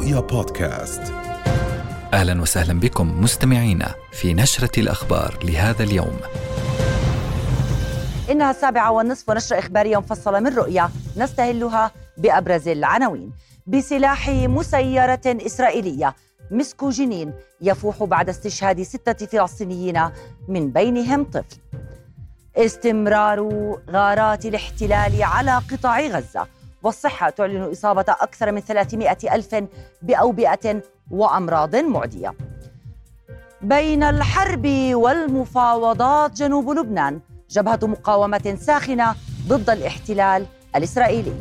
رؤيا 0.00 0.20
بودكاست 0.20 1.02
أهلا 2.12 2.42
وسهلا 2.42 2.80
بكم 2.80 3.20
مستمعينا 3.20 3.94
في 4.12 4.34
نشرة 4.34 4.80
الأخبار 4.80 5.38
لهذا 5.44 5.82
اليوم. 5.82 6.16
إنها 8.30 8.50
السابعة 8.50 8.90
والنصف 8.92 9.28
ونشره 9.28 9.58
اخباريه 9.58 9.96
مفصله 9.96 10.40
من 10.40 10.56
رؤيا 10.56 10.90
نستهلها 11.16 11.90
بأبرز 12.16 12.68
العناوين. 12.68 13.32
بسلاح 13.66 14.28
مسيرة 14.28 15.20
إسرائيلية 15.26 16.14
مسكوا 16.50 16.90
جنين 16.90 17.32
يفوح 17.60 18.04
بعد 18.04 18.28
استشهاد 18.28 18.82
ستة 18.82 19.26
فلسطينيين 19.26 20.02
من 20.48 20.70
بينهم 20.70 21.24
طفل. 21.24 21.56
استمرار 22.56 23.48
غارات 23.90 24.46
الاحتلال 24.46 25.22
على 25.22 25.62
قطاع 25.70 26.00
غزة 26.00 26.46
والصحة 26.82 27.30
تعلن 27.30 27.70
إصابة 27.70 28.04
أكثر 28.08 28.52
من 28.52 28.60
300 28.60 29.16
ألف 29.32 29.64
بأوبئة 30.02 30.82
وأمراض 31.10 31.76
معدية. 31.76 32.34
بين 33.62 34.02
الحرب 34.02 34.66
والمفاوضات 34.92 36.32
جنوب 36.32 36.70
لبنان 36.70 37.20
جبهة 37.50 37.78
مقاومة 37.82 38.56
ساخنة 38.60 39.14
ضد 39.48 39.70
الاحتلال 39.70 40.46
الإسرائيلي. 40.76 41.32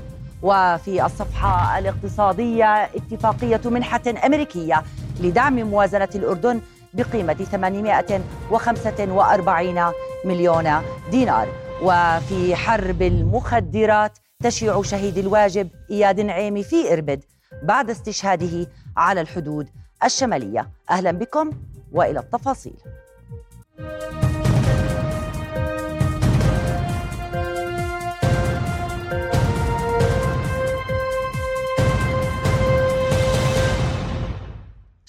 وفي 0.42 1.06
الصفحة 1.06 1.80
الاقتصادية 1.80 2.84
اتفاقية 2.84 3.62
منحة 3.66 4.02
أمريكية 4.26 4.84
لدعم 5.20 5.56
موازنة 5.56 6.10
الأردن 6.16 6.62
بقيمة 6.94 7.34
845 7.34 9.92
مليون 10.26 10.82
دينار. 11.12 11.48
وفي 11.82 12.56
حرب 12.56 13.02
المخدرات 13.02 14.18
تشيع 14.44 14.82
شهيد 14.82 15.18
الواجب 15.18 15.70
إياد 15.92 16.20
نعيمي 16.20 16.64
في 16.64 16.94
إربد 16.94 17.24
بعد 17.64 17.90
استشهاده 17.90 18.68
على 18.98 19.22
الحدود 19.22 19.70
الشمالية. 20.04 20.70
أهلا 20.90 21.12
بكم 21.12 21.52
وإلى 21.92 22.20
التفاصيل. 22.20 22.78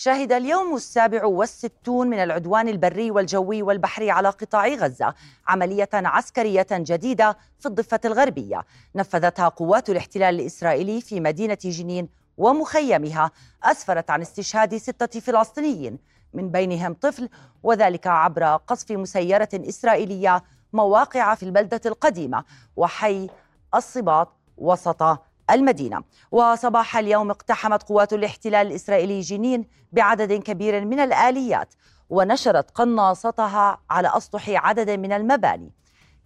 شهد 0.02 0.32
اليوم 0.32 0.76
السابع 0.76 1.24
والستون 1.24 2.08
من 2.08 2.18
العدوان 2.18 2.68
البري 2.68 3.10
والجوي 3.10 3.62
والبحري 3.62 4.10
على 4.10 4.28
قطاع 4.28 4.68
غزة 4.68 5.14
عملية 5.48 5.88
عسكرية 5.92 6.66
جديدة 6.72 7.36
في 7.58 7.66
الضفة 7.66 8.00
الغربية. 8.04 8.64
نفذتها 8.94 9.48
قوات 9.48 9.90
الاحتلال 9.90 10.40
الإسرائيلي 10.40 11.00
في 11.00 11.20
مدينة 11.20 11.58
جنين 11.64 12.08
ومخيمها. 12.36 13.30
أسفرت 13.62 14.10
عن 14.10 14.20
استشهاد 14.20 14.76
ستة 14.76 15.20
فلسطينيين 15.20 15.98
من 16.34 16.50
بينهم 16.50 16.94
طفل 16.94 17.28
وذلك 17.62 18.06
عبر 18.06 18.56
قصف 18.56 18.90
مسيرة 18.90 19.48
إسرائيلية 19.54 20.42
مواقع 20.72 21.34
في 21.34 21.42
البلدة 21.42 21.80
القديمة 21.86 22.44
وحي 22.76 23.28
الصباط 23.74 24.28
وسط 24.56 25.02
المدينة. 25.50 26.02
وصباح 26.30 26.96
اليوم 26.96 27.30
اقتحمت 27.30 27.82
قوات 27.82 28.12
الاحتلال 28.12 28.66
الإسرائيلي 28.66 29.20
جنين 29.20 29.66
بعدد 29.92 30.32
كبير 30.32 30.84
من 30.84 31.00
الآليات 31.00 31.74
ونشرت 32.10 32.70
قناصتها 32.70 33.78
على 33.90 34.16
أسطح 34.16 34.48
عدد 34.48 34.90
من 34.90 35.12
المباني. 35.12 35.72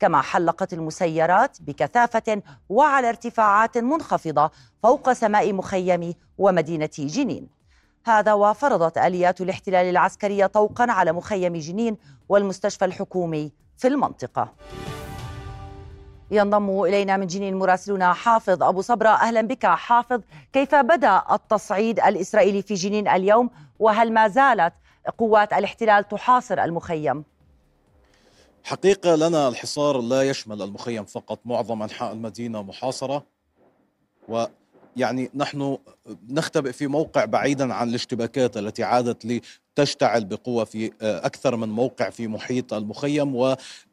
كما 0.00 0.22
حلقت 0.22 0.72
المسيرات 0.72 1.56
بكثافة 1.60 2.42
وعلى 2.68 3.08
ارتفاعات 3.08 3.78
منخفضة 3.78 4.50
فوق 4.82 5.12
سماء 5.12 5.52
مخيم 5.52 6.14
ومدينة 6.38 6.90
جنين. 6.98 7.48
هذا 8.06 8.32
وفرضت 8.32 8.98
آليات 8.98 9.40
الاحتلال 9.40 9.86
العسكري 9.86 10.48
طوقا 10.48 10.92
على 10.92 11.12
مخيم 11.12 11.56
جنين 11.56 11.96
والمستشفى 12.28 12.84
الحكومي 12.84 13.52
في 13.76 13.88
المنطقة. 13.88 14.52
ينضم 16.34 16.82
إلينا 16.82 17.16
من 17.16 17.26
جنين 17.26 17.54
مراسلنا 17.54 18.12
حافظ 18.12 18.62
أبو 18.62 18.80
صبرة. 18.80 19.08
أهلا 19.08 19.40
بك 19.40 19.66
حافظ. 19.66 20.20
كيف 20.52 20.74
بدأ 20.74 21.22
التصعيد 21.32 22.00
الإسرائيلي 22.00 22.62
في 22.62 22.74
جنين 22.74 23.08
اليوم؟ 23.08 23.50
وهل 23.78 24.12
ما 24.12 24.28
زالت 24.28 24.72
قوات 25.18 25.52
الاحتلال 25.52 26.08
تحاصر 26.08 26.64
المخيم؟ 26.64 27.24
حقيقة 28.64 29.14
لنا 29.14 29.48
الحصار 29.48 30.00
لا 30.00 30.22
يشمل 30.22 30.62
المخيم 30.62 31.04
فقط. 31.04 31.40
معظم 31.44 31.82
أنحاء 31.82 32.12
المدينة 32.12 32.62
محاصرة. 32.62 33.26
ويعني 34.28 35.30
نحن 35.34 35.78
نختبئ 36.28 36.72
في 36.72 36.86
موقع 36.86 37.24
بعيدا 37.24 37.74
عن 37.74 37.88
الاشتباكات 37.88 38.56
التي 38.56 38.84
عادت 38.84 39.24
تشتعل 39.76 40.24
بقوة 40.24 40.64
في 40.64 40.90
آه، 41.02 41.26
أكثر 41.26 41.56
من 41.56 41.68
موقع 41.68 42.10
في 42.10 42.28
محيط 42.28 42.74
المخيم 42.74 43.34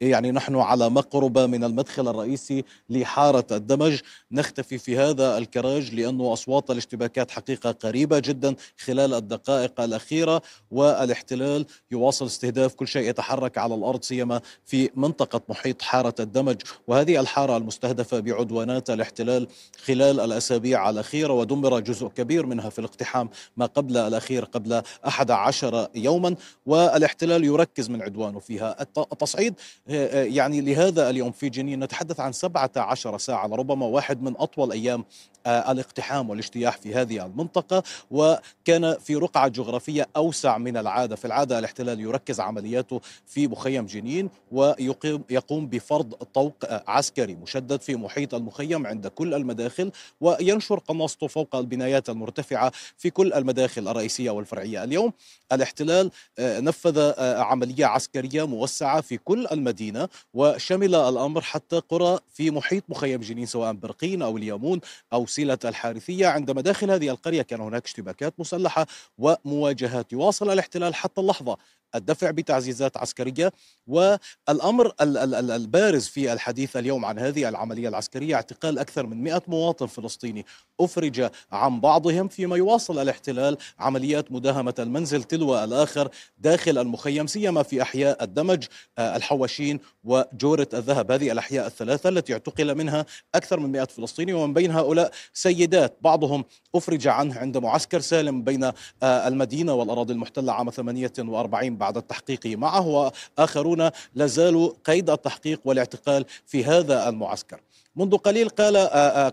ويعني 0.02 0.32
نحن 0.32 0.56
على 0.56 0.90
مقربة 0.90 1.46
من 1.46 1.64
المدخل 1.64 2.08
الرئيسي 2.08 2.64
لحارة 2.90 3.46
الدمج. 3.52 4.00
نختفي 4.32 4.78
في 4.78 4.98
هذا 4.98 5.38
الكراج 5.38 5.96
لأنه 5.96 6.34
أصوات 6.34 6.72
الاشتباكات 6.72 7.32
حقيقة 7.32 7.72
قريبة 7.72 8.20
جدا 8.20 8.56
خلال 8.86 9.14
الدقائق 9.14 9.82
الأخيرة 9.82 10.42
والاحتلال 10.72 11.66
يواصل 11.92 12.26
استهداف 12.26 12.74
كل 12.74 12.88
شيء 12.88 13.10
يتحرك 13.10 13.58
على 13.58 13.76
الأرض 13.76 14.04
سيما 14.04 14.42
في 14.66 14.90
منطقة 14.96 15.42
محيط 15.50 15.82
حارة 15.82 16.16
الدمج. 16.20 16.62
وهذه 16.88 17.20
الحارة 17.20 17.58
المستهدفة 17.58 18.20
بعدوانات 18.20 18.90
الاحتلال 18.90 19.48
خلال 19.86 20.20
الأسابيع 20.20 20.90
الأخيرة 20.90 21.34
ودمر 21.34 21.80
جزء 21.80 22.08
كبير 22.08 22.46
منها 22.46 22.70
في 22.70 22.80
الاقتحام 22.80 23.30
ما 23.58 23.66
قبل 23.66 23.98
الأخير 23.98 24.46
قبل 24.46 24.82
11 25.08 25.71
عشر 25.72 25.88
يوما 25.96 26.36
والاحتلال 26.66 27.44
يركز 27.44 27.90
من 27.90 28.02
عدوانه 28.02 28.40
فيها. 28.40 28.82
التصعيد 28.82 29.54
آه، 29.90 30.22
آه، 30.22 30.24
يعني 30.24 30.62
لهذا 30.62 31.10
اليوم 31.10 31.32
في 31.32 31.50
جنين 31.50 31.84
نتحدث 31.84 32.20
عن 32.20 32.32
17 32.32 33.18
ساعة 33.18 33.48
لربما 33.48 33.86
واحد 33.86 34.22
من 34.22 34.36
أطول 34.38 34.72
أيام 34.72 35.06
آه، 35.46 35.72
الاقتحام 35.72 36.30
والاجتياح 36.30 36.78
في 36.78 36.96
هذه 36.96 37.26
المنطقة. 37.26 37.84
وكان 38.12 38.96
في 39.00 39.16
رقعة 39.16 39.48
جغرافية 39.48 40.08
أوسع 40.16 40.58
من 40.58 40.78
العادة. 40.78 41.16
في 41.16 41.26
العادة 41.26 41.60
الاحتلال 41.60 42.00
يركز 42.00 42.40
عملياته 42.40 43.02
في 43.26 43.48
مخيم 43.48 43.86
جنين 43.86 44.30
ويقوم 44.52 45.68
بفرض 45.68 46.14
طوق 46.14 46.54
عسكري 46.88 47.36
مشدد 47.36 47.82
في 47.82 47.96
محيط 47.96 48.34
المخيم 48.34 48.88
عند 48.88 49.08
كل 49.08 49.34
المداخل 49.34 49.92
وينشر 50.22 50.80
قناصته 50.80 51.28
فوق 51.28 51.56
البنايات 51.56 52.10
المرتفعة 52.10 52.72
في 52.98 53.10
كل 53.10 53.34
المداخل 53.34 53.88
الرئيسية 53.88 54.32
والفرعية. 54.32 54.84
اليوم 54.84 55.14
الاحتلال 55.62 56.12
آه، 56.40 56.60
نفذ 56.60 56.98
آه، 56.98 57.40
عملية 57.42 57.86
عسكرية 57.86 58.48
موسعة 58.48 59.02
في 59.02 59.18
كل 59.18 59.48
المدينة 59.52 60.10
وشمل 60.34 60.96
الأمر 60.96 61.42
حتى 61.42 61.80
قرى 61.90 62.20
في 62.34 62.52
محيط 62.52 62.84
مخيم 62.90 63.22
جنين 63.22 63.46
سواء 63.46 63.74
برقين 63.74 64.22
أو 64.22 64.38
اليامون 64.38 64.82
أو 65.14 65.26
سيلة 65.26 65.58
الحارثية. 65.66 66.28
عند 66.28 66.52
مداخل 66.52 66.92
هذه 66.92 67.10
القرية 67.10 67.42
كان 67.42 67.62
هناك 67.62 67.86
اشتباكات 67.86 68.34
مسلحة 68.40 68.88
ومواجهات. 69.18 70.14
يواصل 70.14 70.50
الاحتلال 70.50 70.96
حتى 70.96 71.22
اللحظة 71.22 71.58
الدفع 71.96 72.32
بتعزيزات 72.32 72.98
عسكرية 72.98 73.52
والأمر 73.88 74.94
البارز 75.02 76.08
في 76.08 76.34
الحديث 76.34 76.78
اليوم 76.78 77.06
عن 77.06 77.20
هذه 77.20 77.50
العملية 77.50 77.90
العسكرية 77.90 78.36
اعتقال 78.36 78.80
أكثر 78.80 79.06
من 79.06 79.24
100 79.24 79.42
مواطن 79.48 79.88
فلسطيني 79.88 80.46
أفرج 80.80 81.30
عن 81.52 81.80
بعضهم 81.80 82.28
فيما 82.28 82.58
يواصل 82.58 83.00
الاحتلال 83.00 83.58
عمليات 83.80 84.32
مداهمة 84.32 84.76
المنزل 84.80 85.24
تلو 85.24 85.64
الآخر 85.64 86.10
داخل 86.38 86.78
المخيم 86.78 87.28
سيما 87.28 87.64
في 87.64 87.82
أحياء 87.82 88.24
الدمج 88.24 88.66
آه، 88.98 89.16
الحواشين 89.16 89.80
وجورة 90.04 90.68
الذهب. 90.74 91.12
هذه 91.12 91.32
الأحياء 91.32 91.68
الثلاثة 91.68 92.10
التي 92.10 92.34
اعتقل 92.34 92.76
منها 92.76 93.06
أكثر 93.36 93.60
من 93.60 93.72
100 93.72 93.84
فلسطيني 93.84 94.34
ومن 94.34 94.54
بين 94.54 94.72
هؤلاء 94.72 95.12
سيدات 95.34 95.98
بعضهم 96.02 96.46
أفرج 96.76 97.08
عنه 97.08 97.40
عند 97.40 97.58
معسكر 97.58 98.00
سالم 98.00 98.44
بين 98.44 98.64
آه، 98.64 98.74
المدينة 99.04 99.74
والأراضي 99.74 100.14
المحتلة 100.14 100.54
عام 100.54 100.70
48 100.70 101.78
بعد 101.82 101.98
التحقيق 101.98 102.46
معه 102.46 103.12
وآخرون 103.38 103.90
لازالوا 104.16 104.72
قيد 104.86 105.10
التحقيق 105.10 105.62
والاعتقال 105.66 106.26
في 106.46 106.66
هذا 106.66 107.10
المعسكر. 107.10 107.60
منذ 107.96 108.18
قليل 108.18 108.50
قال 108.50 108.78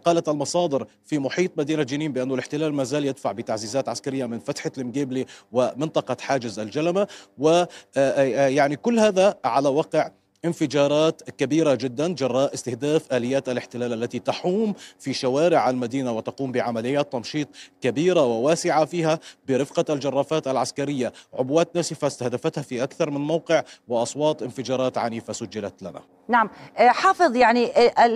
قالت 0.04 0.28
المصادر 0.28 0.86
في 1.04 1.18
محيط 1.18 1.58
مدينة 1.58 1.82
جنين 1.82 2.12
بأن 2.12 2.32
الاحتلال 2.32 2.74
ما 2.74 2.84
زال 2.84 3.04
يدفع 3.04 3.32
بتعزيزات 3.32 3.88
عسكرية 3.88 4.26
من 4.26 4.38
فتحة 4.38 4.72
المجيبلي 4.78 5.26
ومنطقة 5.52 6.16
حاجز 6.20 6.58
الجلمة 6.58 7.06
ويعني 7.38 8.76
كل 8.76 8.98
هذا 8.98 9.34
على 9.44 9.68
وقع 9.68 10.10
انفجارات 10.44 11.30
كبيرة 11.30 11.74
جدا 11.74 12.14
جراء 12.14 12.54
استهداف 12.54 13.12
آليات 13.12 13.48
الاحتلال 13.48 13.92
التي 13.92 14.18
تحوم 14.18 14.74
في 14.98 15.12
شوارع 15.12 15.70
المدينة 15.70 16.12
وتقوم 16.12 16.52
بعمليات 16.52 17.12
تمشيط 17.12 17.48
كبيرة 17.80 18.24
وواسعة 18.24 18.84
فيها 18.84 19.18
برفقة 19.48 19.94
الجرافات 19.94 20.48
العسكرية. 20.48 21.12
عبوات 21.34 21.76
ناسفة 21.76 22.06
استهدفتها 22.06 22.62
في 22.62 22.82
أكثر 22.82 23.10
من 23.10 23.20
موقع 23.20 23.62
وأصوات 23.88 24.42
انفجارات 24.42 24.98
عنيفة 24.98 25.32
سجلت 25.32 25.82
لنا. 25.82 26.00
نعم. 26.28 26.50
آه، 26.76 26.88
حافظ 26.88 27.36
يعني 27.36 27.66
آه، 27.66 28.06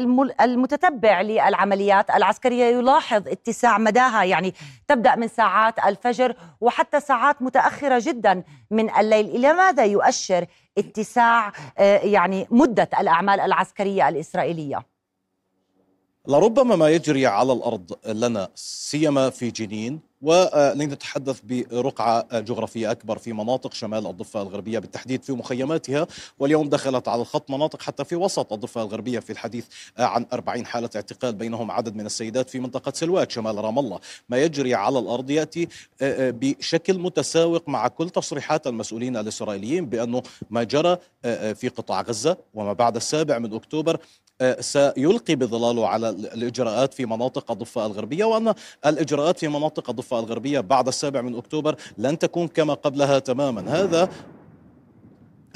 المتتبع 0.40 1.20
للعمليات 1.20 2.10
العسكرية 2.10 2.64
يلاحظ 2.64 3.28
اتساع 3.28 3.78
مداها. 3.78 4.24
يعني 4.24 4.54
تبدأ 4.88 5.16
من 5.16 5.28
ساعات 5.28 5.74
الفجر 5.86 6.34
وحتى 6.60 7.00
ساعات 7.00 7.42
متأخرة 7.42 8.02
جدا 8.02 8.42
من 8.70 8.90
الليل. 8.90 9.26
إلى 9.26 9.52
ماذا 9.52 9.84
يؤشر 9.84 10.46
اتساع 10.78 11.52
آه، 11.78 11.98
يعني 11.98 12.46
مدة 12.50 12.88
الأعمال 13.00 13.40
العسكرية 13.40 14.08
الإسرائيلية. 14.08 14.86
لربما 16.28 16.76
ما 16.76 16.88
يجري 16.88 17.26
على 17.26 17.52
الأرض 17.52 17.98
لنا 18.06 18.48
سيما 18.54 19.30
في 19.30 19.50
جنين 19.50 20.00
ولنتحدث 20.22 21.40
برقعة 21.44 22.40
جغرافية 22.40 22.90
أكبر 22.90 23.18
في 23.18 23.32
مناطق 23.32 23.74
شمال 23.74 24.06
الضفة 24.06 24.42
الغربية 24.42 24.78
بالتحديد 24.78 25.22
في 25.22 25.32
مخيماتها 25.32 26.06
واليوم 26.38 26.68
دخلت 26.68 27.08
على 27.08 27.20
الخط 27.22 27.50
مناطق 27.50 27.82
حتى 27.82 28.04
في 28.04 28.16
وسط 28.16 28.52
الضفة 28.52 28.82
الغربية 28.82 29.18
في 29.18 29.30
الحديث 29.30 29.66
عن 29.98 30.26
40 30.32 30.66
حالة 30.66 30.90
اعتقال 30.96 31.32
بينهم 31.32 31.70
عدد 31.70 31.96
من 31.96 32.06
السيدات 32.06 32.50
في 32.50 32.60
منطقة 32.60 32.92
سلوات 32.94 33.30
شمال 33.30 33.64
رام 33.64 33.78
الله. 33.78 34.00
ما 34.28 34.38
يجري 34.38 34.74
على 34.74 34.98
الأرض 34.98 35.30
يأتي 35.30 35.68
آه، 36.02 36.28
آه، 36.28 36.30
بشكل 36.30 36.98
متساوق 36.98 37.68
مع 37.68 37.88
كل 37.88 38.10
تصريحات 38.10 38.66
المسؤولين 38.66 39.16
الإسرائيليين 39.16 39.86
بأنه 39.86 40.22
ما 40.50 40.62
جرى 40.62 40.96
آه، 41.24 41.52
في 41.52 41.68
قطاع 41.68 42.00
غزة 42.00 42.36
وما 42.54 42.72
بعد 42.72 42.96
السابع 42.96 43.38
من 43.38 43.54
أكتوبر 43.54 43.98
سيلقي 44.60 45.34
بظلاله 45.34 45.88
على 45.88 46.08
الإجراءات 46.08 46.94
في 46.94 47.06
مناطق 47.06 47.50
الضفة 47.50 47.86
الغربية 47.86 48.24
وأن 48.24 48.54
الإجراءات 48.86 49.38
في 49.38 49.48
مناطق 49.48 49.90
الضفة 49.90 50.11
الغربية 50.18 50.60
بعد 50.60 50.88
السابع 50.88 51.20
من 51.20 51.36
أكتوبر 51.36 51.76
لن 51.98 52.18
تكون 52.18 52.48
كما 52.48 52.74
قبلها 52.74 53.18
تماما. 53.18 53.82
هذا 53.82 54.08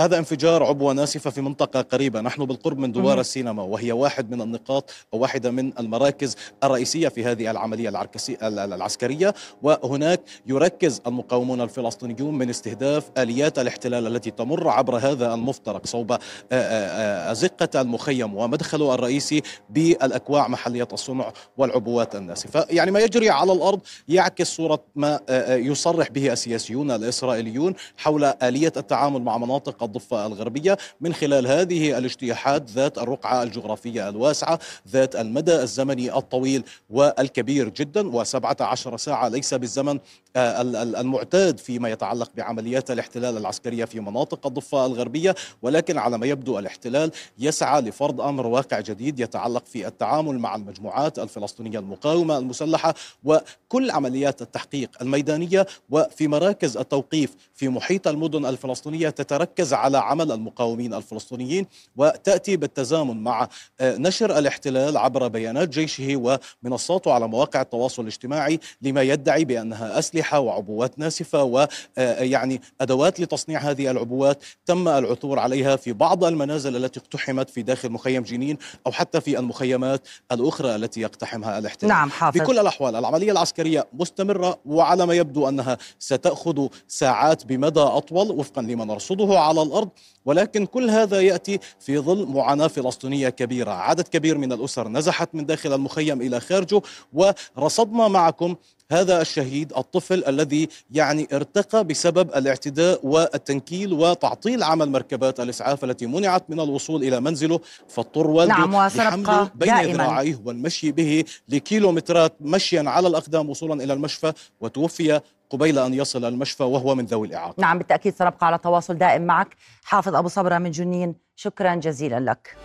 هذا 0.00 0.18
انفجار 0.18 0.62
عبوة 0.62 0.92
ناسفة 0.92 1.30
في 1.30 1.40
منطقة 1.40 1.80
قريبة. 1.80 2.20
نحن 2.20 2.44
بالقرب 2.44 2.78
من 2.78 2.92
دوار 2.92 3.20
السينما 3.20 3.62
وهي 3.62 3.92
واحد 3.92 4.30
من 4.30 4.40
النقاط 4.40 4.90
أو 5.14 5.18
واحدة 5.18 5.50
من 5.50 5.78
المراكز 5.78 6.36
الرئيسية 6.64 7.08
في 7.08 7.24
هذه 7.24 7.50
العملية 7.50 8.04
العسكرية. 8.42 9.34
وهناك 9.62 10.20
يركز 10.46 11.00
المقاومون 11.06 11.60
الفلسطينيون 11.60 12.38
من 12.38 12.50
استهداف 12.50 13.10
آليات 13.18 13.58
الاحتلال 13.58 14.06
التي 14.06 14.30
تمر 14.30 14.68
عبر 14.68 14.96
هذا 14.96 15.34
المفترق 15.34 15.86
صوب 15.86 16.16
أزقة 16.52 17.80
المخيم 17.80 18.34
ومدخله 18.34 18.94
الرئيسي 18.94 19.42
بالأكواع 19.70 20.48
محلية 20.48 20.88
الصنع 20.92 21.32
والعبوات 21.56 22.16
الناسفة. 22.16 22.66
يعني 22.70 22.90
ما 22.90 23.00
يجري 23.00 23.30
على 23.30 23.52
الأرض 23.52 23.80
يعكس 24.08 24.56
صورة 24.56 24.84
ما 24.94 25.20
يصرح 25.48 26.10
به 26.10 26.32
السياسيون 26.32 26.90
الإسرائيليون 26.90 27.74
حول 27.96 28.24
آلية 28.24 28.72
التعامل 28.76 29.22
مع 29.22 29.38
مناطق 29.38 29.85
الضفة 29.86 30.26
الغربية 30.26 30.78
من 31.00 31.14
خلال 31.14 31.46
هذه 31.46 31.98
الاجتياحات 31.98 32.70
ذات 32.70 32.98
الرقعة 32.98 33.42
الجغرافية 33.42 34.08
الواسعة 34.08 34.58
ذات 34.88 35.16
المدى 35.16 35.62
الزمني 35.62 36.16
الطويل 36.16 36.64
والكبير 36.90 37.68
جدا 37.68 38.08
وسبعة 38.16 38.56
عشر 38.60 38.96
ساعة 38.96 39.28
ليس 39.28 39.54
بالزمن 39.54 39.98
آه، 40.36 40.62
المعتاد 41.00 41.58
فيما 41.58 41.88
يتعلق 41.88 42.30
بعمليات 42.36 42.90
الاحتلال 42.90 43.36
العسكرية 43.36 43.84
في 43.84 44.00
مناطق 44.00 44.46
الضفة 44.46 44.86
الغربية. 44.86 45.34
ولكن 45.62 45.98
على 45.98 46.18
ما 46.18 46.26
يبدو 46.26 46.58
الاحتلال 46.58 47.10
يسعى 47.38 47.80
لفرض 47.80 48.20
أمر 48.20 48.46
واقع 48.46 48.80
جديد 48.80 49.20
يتعلق 49.20 49.66
في 49.66 49.86
التعامل 49.86 50.38
مع 50.38 50.56
المجموعات 50.56 51.18
الفلسطينية 51.18 51.78
المقاومة 51.78 52.38
المسلحة 52.38 52.94
وكل 53.24 53.90
عمليات 53.90 54.42
التحقيق 54.42 54.90
الميدانية 55.02 55.66
وفي 55.90 56.28
مراكز 56.28 56.76
التوقيف 56.76 57.30
في 57.54 57.68
محيط 57.68 58.08
المدن 58.08 58.46
الفلسطينية 58.46 59.10
تتركز 59.10 59.74
على 59.76 59.98
عمل 59.98 60.32
المقاومين 60.32 60.94
الفلسطينيين 60.94 61.66
وتأتي 61.96 62.56
بالتزامن 62.56 63.22
مع 63.22 63.48
آه، 63.80 63.96
نشر 63.96 64.38
الاحتلال 64.38 64.96
عبر 64.96 65.28
بيانات 65.28 65.68
جيشه 65.68 66.38
ومنصاته 66.62 67.12
على 67.12 67.28
مواقع 67.28 67.60
التواصل 67.60 68.02
الاجتماعي 68.02 68.60
لما 68.82 69.02
يدعي 69.02 69.44
بأنها 69.44 69.98
أسلحة 69.98 70.40
وعبوات 70.40 70.98
ناسفة 70.98 71.42
ويعني 71.42 72.54
آه، 72.54 72.82
أدوات 72.82 73.20
لتصنيع 73.20 73.60
هذه 73.60 73.90
العبوات 73.90 74.42
تم 74.66 74.88
العثور 74.88 75.38
عليها 75.38 75.76
في 75.76 75.92
بعض 75.92 76.24
المنازل 76.24 76.76
التي 76.76 77.00
اقتحمت 77.00 77.50
في 77.50 77.62
داخل 77.62 77.90
مخيم 77.90 78.22
جنين 78.22 78.58
أو 78.86 78.92
حتى 78.92 79.20
في 79.20 79.38
المخيمات 79.38 80.08
الأخرى 80.32 80.74
التي 80.74 81.00
يقتحمها 81.00 81.58
الاحتلال 81.58 81.88
نعم 81.88 82.10
حافظ. 82.10 82.38
في 82.38 82.46
كل 82.46 82.58
الأحوال 82.58 82.96
العملية 82.96 83.32
العسكرية 83.32 83.86
مستمرة 83.92 84.58
وعلى 84.66 85.06
ما 85.06 85.14
يبدو 85.14 85.48
أنها 85.48 85.78
ستأخذ 85.98 86.66
ساعات 86.88 87.44
بمدى 87.46 87.80
أطول 87.80 88.30
وفقا 88.30 88.62
لما 88.62 88.84
نرصده 88.84 89.38
على 89.38 89.62
الأرض 89.66 89.88
ولكن 90.24 90.66
كل 90.66 90.90
هذا 90.90 91.20
يأتي 91.20 91.58
في 91.80 91.98
ظل 91.98 92.26
معاناه 92.26 92.66
فلسطينية 92.66 93.28
كبيرة، 93.28 93.70
عدد 93.70 94.08
كبير 94.08 94.38
من 94.38 94.52
الأسر 94.52 94.88
نزحت 94.88 95.34
من 95.34 95.46
داخل 95.46 95.72
المخيم 95.72 96.20
إلى 96.20 96.40
خارجه 96.40 96.82
ورصدنا 97.12 98.08
معكم 98.08 98.56
هذا 98.92 99.20
الشهيد 99.20 99.72
الطفل 99.76 100.24
الذي 100.24 100.68
يعني 100.90 101.28
ارتقى 101.32 101.84
بسبب 101.84 102.30
الاعتداء 102.30 103.06
والتنكيل 103.06 103.92
وتعطيل 103.92 104.62
عمل 104.62 104.90
مركبات 104.90 105.40
الإسعاف 105.40 105.84
التي 105.84 106.06
منعت 106.06 106.50
من 106.50 106.60
الوصول 106.60 107.02
إلى 107.04 107.20
منزله. 107.20 107.60
فاضطر 107.88 108.26
والده 108.26 108.54
نعم 108.54 108.88
لحمله 108.88 109.50
بين 109.54 109.96
ذراعيه 109.96 110.40
والمشي 110.44 110.92
به 110.92 111.24
لكيلومترات 111.48 112.34
مشيا 112.40 112.84
على 112.86 113.08
الأقدام 113.08 113.50
وصولا 113.50 113.84
إلى 113.84 113.92
المشفى 113.92 114.32
وتوفي 114.60 115.20
قبيل 115.50 115.78
أن 115.78 115.94
يصل 115.94 116.24
المشفى 116.24 116.62
وهو 116.62 116.94
من 116.94 117.04
ذوي 117.04 117.28
الإعاقة. 117.28 117.54
نعم 117.58 117.78
بالتأكيد 117.78 118.14
سنبقى 118.14 118.46
على 118.46 118.58
تواصل 118.58 118.94
دائم 118.94 119.22
معك. 119.22 119.56
حافظ 119.84 120.14
أبو 120.14 120.28
صبرة 120.28 120.58
من 120.58 120.70
جنين 120.70 121.14
شكرا 121.36 121.74
جزيلا 121.74 122.20
لك. 122.20 122.56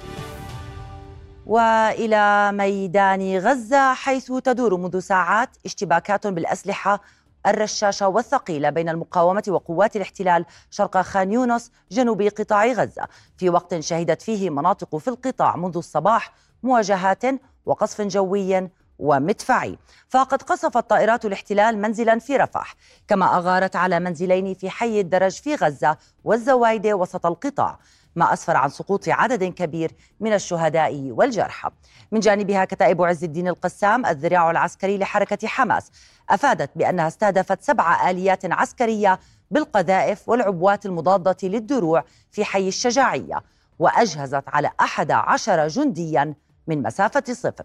وإلى 1.52 2.52
ميدان 2.52 3.38
غزة 3.38 3.94
حيث 3.94 4.32
تدور 4.32 4.78
منذ 4.78 5.00
ساعات 5.00 5.50
اشتباكات 5.66 6.28
بالأسلحة 6.28 7.02
الرشاشة 7.48 8.08
والثقيلة 8.08 8.70
بين 8.70 8.90
المقاومة 8.90 9.44
وقوات 9.48 9.96
الاحتلال 9.96 10.46
شرق 10.70 11.02
خان 11.02 11.32
يونس 11.32 11.72
جنوب 11.92 12.22
قطاع 12.22 12.66
غزة. 12.66 13.08
في 13.38 13.50
وقت 13.50 13.80
شهدت 13.80 14.22
فيه 14.22 14.50
مناطق 14.50 14.96
في 14.98 15.08
القطاع 15.08 15.56
منذ 15.56 15.78
الصباح 15.78 16.34
مواجهات 16.64 17.24
وقصف 17.66 18.02
جوي 18.02 18.70
ومدفعي. 19.00 19.78
فقد 20.10 20.42
قصفت 20.42 20.90
طائرات 20.90 21.26
الاحتلال 21.26 21.78
منزلا 21.78 22.20
في 22.20 22.38
رفح 22.38 22.76
كما 23.08 23.38
أغارت 23.38 23.76
على 23.76 24.00
منزلين 24.00 24.54
في 24.54 24.70
حي 24.70 25.00
الدرج 25.00 25.42
في 25.42 25.56
غزة 25.56 25.98
والزوايدة 26.24 26.94
وسط 26.94 27.26
القطاع. 27.26 27.80
ما 28.16 28.34
أسفر 28.34 28.58
عن 28.58 28.70
سقوط 28.70 29.10
عدد 29.10 29.44
كبير 29.44 29.92
من 30.20 30.34
الشهداء 30.34 31.12
والجرحى. 31.12 31.70
من 32.12 32.20
جانبها 32.20 32.66
كتائب 32.66 33.02
عز 33.02 33.24
الدين 33.24 33.48
القسام 33.48 34.06
الذراع 34.06 34.52
العسكري 34.52 34.98
لحركة 34.98 35.48
حماس. 35.48 35.92
أفادت 36.30 36.70
بأنها 36.76 37.08
استهدفت 37.08 37.62
سبع 37.62 38.10
آليات 38.10 38.52
عسكرية 38.52 39.20
بالقذائف 39.52 40.30
والعبوات 40.30 40.86
المضادة 40.86 41.38
للدروع 41.44 42.04
في 42.32 42.46
حي 42.46 42.68
الشجاعية 42.68 43.44
وأجهزت 43.80 44.44
على 44.48 44.72
أحد 44.82 45.12
عشر 45.12 45.68
جنديا 45.68 46.34
من 46.68 46.84
مسافة 46.84 47.24
صفر. 47.34 47.64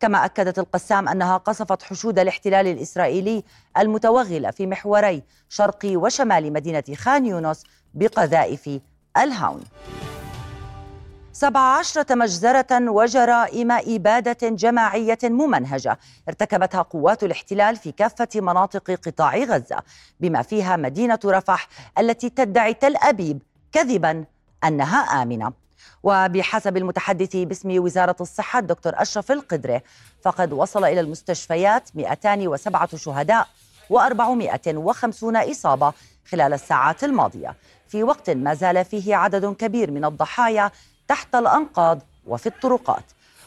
كما 0.00 0.24
أكدت 0.24 0.58
القسام 0.58 1.08
أنها 1.08 1.36
قصفت 1.36 1.82
حشود 1.82 2.18
الاحتلال 2.18 2.66
الإسرائيلي 2.66 3.44
المتوغلة 3.78 4.50
في 4.50 4.66
محوري 4.66 5.22
شرقي 5.48 5.96
وشمال 5.96 6.52
مدينة 6.52 6.84
خان 6.96 7.26
يونس 7.26 7.64
بقذائف 7.94 8.80
الهاون 9.16 9.60
سبع 11.32 11.60
عشرة 11.60 12.14
مجزرة 12.14 12.90
وجرائم 12.90 13.72
إبادة 13.72 14.48
جماعية 14.48 15.18
ممنهجة 15.24 15.98
ارتكبتها 16.28 16.82
قوات 16.82 17.24
الاحتلال 17.24 17.76
في 17.76 17.92
كافة 17.92 18.28
مناطق 18.34 18.90
قطاع 18.90 19.36
غزة 19.36 19.82
بما 20.20 20.42
فيها 20.42 20.76
مدينة 20.76 21.18
رفح 21.24 21.68
التي 21.98 22.30
تدعي 22.30 22.74
تل 22.74 22.96
أبيب 22.96 23.42
كذبا 23.72 24.24
أنها 24.64 25.22
آمنة. 25.22 25.52
وبحسب 26.02 26.76
المتحدث 26.76 27.36
باسم 27.36 27.82
وزارة 27.82 28.16
الصحة 28.20 28.58
الدكتور 28.58 28.92
أشرف 28.96 29.32
القدري 29.32 29.80
فقد 30.22 30.52
وصل 30.52 30.84
إلى 30.84 31.00
المستشفيات 31.00 31.88
207 31.94 32.88
شهداء 32.96 33.48
و450 33.92 35.50
إصابة 35.50 35.92
خلال 36.30 36.52
الساعات 36.52 37.04
الماضية. 37.04 37.54
في 37.92 38.02
وقت 38.02 38.30
ما 38.30 38.54
زال 38.54 38.84
فيه 38.84 39.16
عدد 39.16 39.54
كبير 39.54 39.90
من 39.90 40.04
الضحايا 40.04 40.70
تحت 41.08 41.34
الأنقاض 41.34 42.00
وفي 42.26 42.46
الطرقات. 42.46 43.04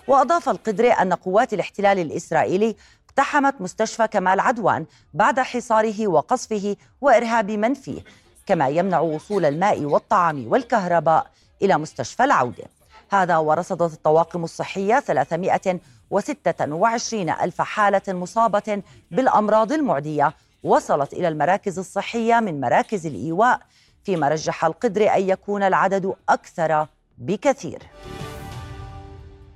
وأضاف 0.07 0.49
القدري 0.49 0.91
أن 0.91 1.13
قوات 1.13 1.53
الاحتلال 1.53 1.99
الإسرائيلي 1.99 2.75
اقتحمت 3.09 3.61
مستشفى 3.61 4.07
كمال 4.07 4.39
عدوان 4.39 4.85
بعد 5.13 5.39
حصاره 5.39 6.07
وقصفه 6.07 6.75
وإرهاب 7.01 7.51
من 7.51 7.73
فيه 7.73 8.01
كما 8.45 8.67
يمنع 8.67 8.99
وصول 8.99 9.45
الماء 9.45 9.81
والطعام 9.81 10.45
والكهرباء 10.47 11.27
إلى 11.61 11.77
مستشفى 11.77 12.23
العودة. 12.23 12.63
هذا 13.11 13.37
ورصدت 13.37 13.93
الطواقم 13.93 14.43
الصحية 14.43 14.99
326 14.99 17.29
ألف 17.29 17.61
حالة 17.61 18.01
مصابة 18.07 18.81
بالأمراض 19.11 19.71
المعدية 19.71 20.33
وصلت 20.63 21.13
إلى 21.13 21.27
المراكز 21.27 21.79
الصحية 21.79 22.39
من 22.39 22.61
مراكز 22.61 23.05
الإيواء 23.05 23.59
فيما 24.05 24.29
رجح 24.29 24.65
القدر 24.65 25.01
أن 25.15 25.29
يكون 25.29 25.63
العدد 25.63 26.13
أكثر 26.29 26.87
بكثير. 27.17 27.79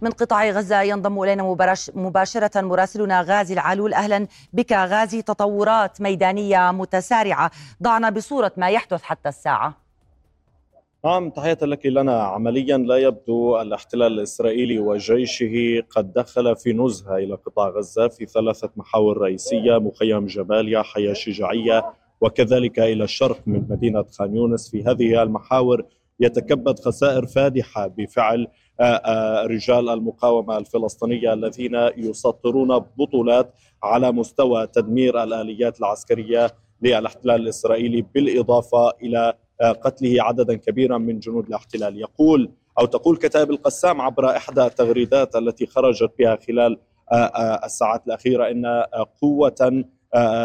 من 0.01 0.12
قطاع 0.12 0.50
غزة 0.50 0.82
ينضم 0.82 1.22
إلينا 1.24 1.56
مباشرة 1.96 2.62
مراسلنا 2.62 3.22
غازي 3.22 3.53
العلول. 3.53 3.94
أهلا 3.94 4.27
بك 4.53 4.74
غازي 4.74 5.22
تطورات 5.22 6.01
ميدانية 6.01 6.72
متسارعة. 6.72 7.51
ضعنا 7.84 8.10
بصورة 8.10 8.51
ما 8.58 8.70
يحدث 8.70 9.01
حتى 9.01 9.29
الساعة. 9.29 9.74
نعم 11.06 11.29
تحية 11.29 11.58
لك 11.62 11.86
لنا 11.86 12.24
عمليا 12.24 12.77
لا 12.77 12.98
يبدو 12.98 13.62
الاحتلال 13.62 14.13
الإسرائيلي 14.13 14.79
وجيشه 14.79 15.84
قد 15.89 16.13
دخل 16.13 16.56
في 16.56 16.74
نزهة 16.74 17.18
إلى 17.18 17.36
قطاع 17.36 17.70
غزة 17.70 18.08
في 18.08 18.25
ثلاثة 18.25 18.70
محاور 18.75 19.18
رئيسية 19.18 19.77
مخيم 19.77 20.25
جباليا 20.25 20.82
حياة 20.82 21.13
شجاعية 21.13 21.94
وكذلك 22.22 22.80
إلى 22.80 23.04
الشرق 23.04 23.40
من 23.46 23.66
مدينة 23.70 24.04
خان 24.20 24.36
يونس. 24.36 24.70
في 24.70 24.84
هذه 24.84 25.24
المحاور 25.24 25.84
يتكبد 26.20 26.80
خسائر 26.80 27.26
فادحة 27.26 27.88
بفعل 27.88 28.48
رجال 29.46 29.90
المقاومة 29.90 30.58
الفلسطينية 30.58 31.34
الذين 31.34 31.76
يسطرون 31.98 32.80
بطولات 32.80 33.54
على 33.84 34.12
مستوى 34.12 34.68
تدمير 34.68 35.24
الآليات 35.24 35.80
العسكرية 35.80 36.52
للاحتلال 36.82 37.42
الإسرائيلي 37.42 38.06
بالإضافة 38.16 38.90
إلى 39.04 39.34
قتله 39.62 40.24
عددا 40.24 40.56
كبيرا 40.56 40.98
من 40.98 41.20
جنود 41.20 41.48
الاحتلال. 41.48 42.00
يقول 42.00 42.52
أو 42.80 42.86
تقول 42.86 43.18
كتائب 43.18 43.52
القسام 43.52 44.02
عبر 44.02 44.30
إحدى 44.30 44.66
التغريدات 44.66 45.36
التي 45.36 45.66
خرجت 45.66 46.12
بها 46.20 46.36
خلال 46.48 46.78
الساعات 47.66 48.08
الأخيرة 48.08 48.52
إن 48.52 48.66
قوة 49.22 49.84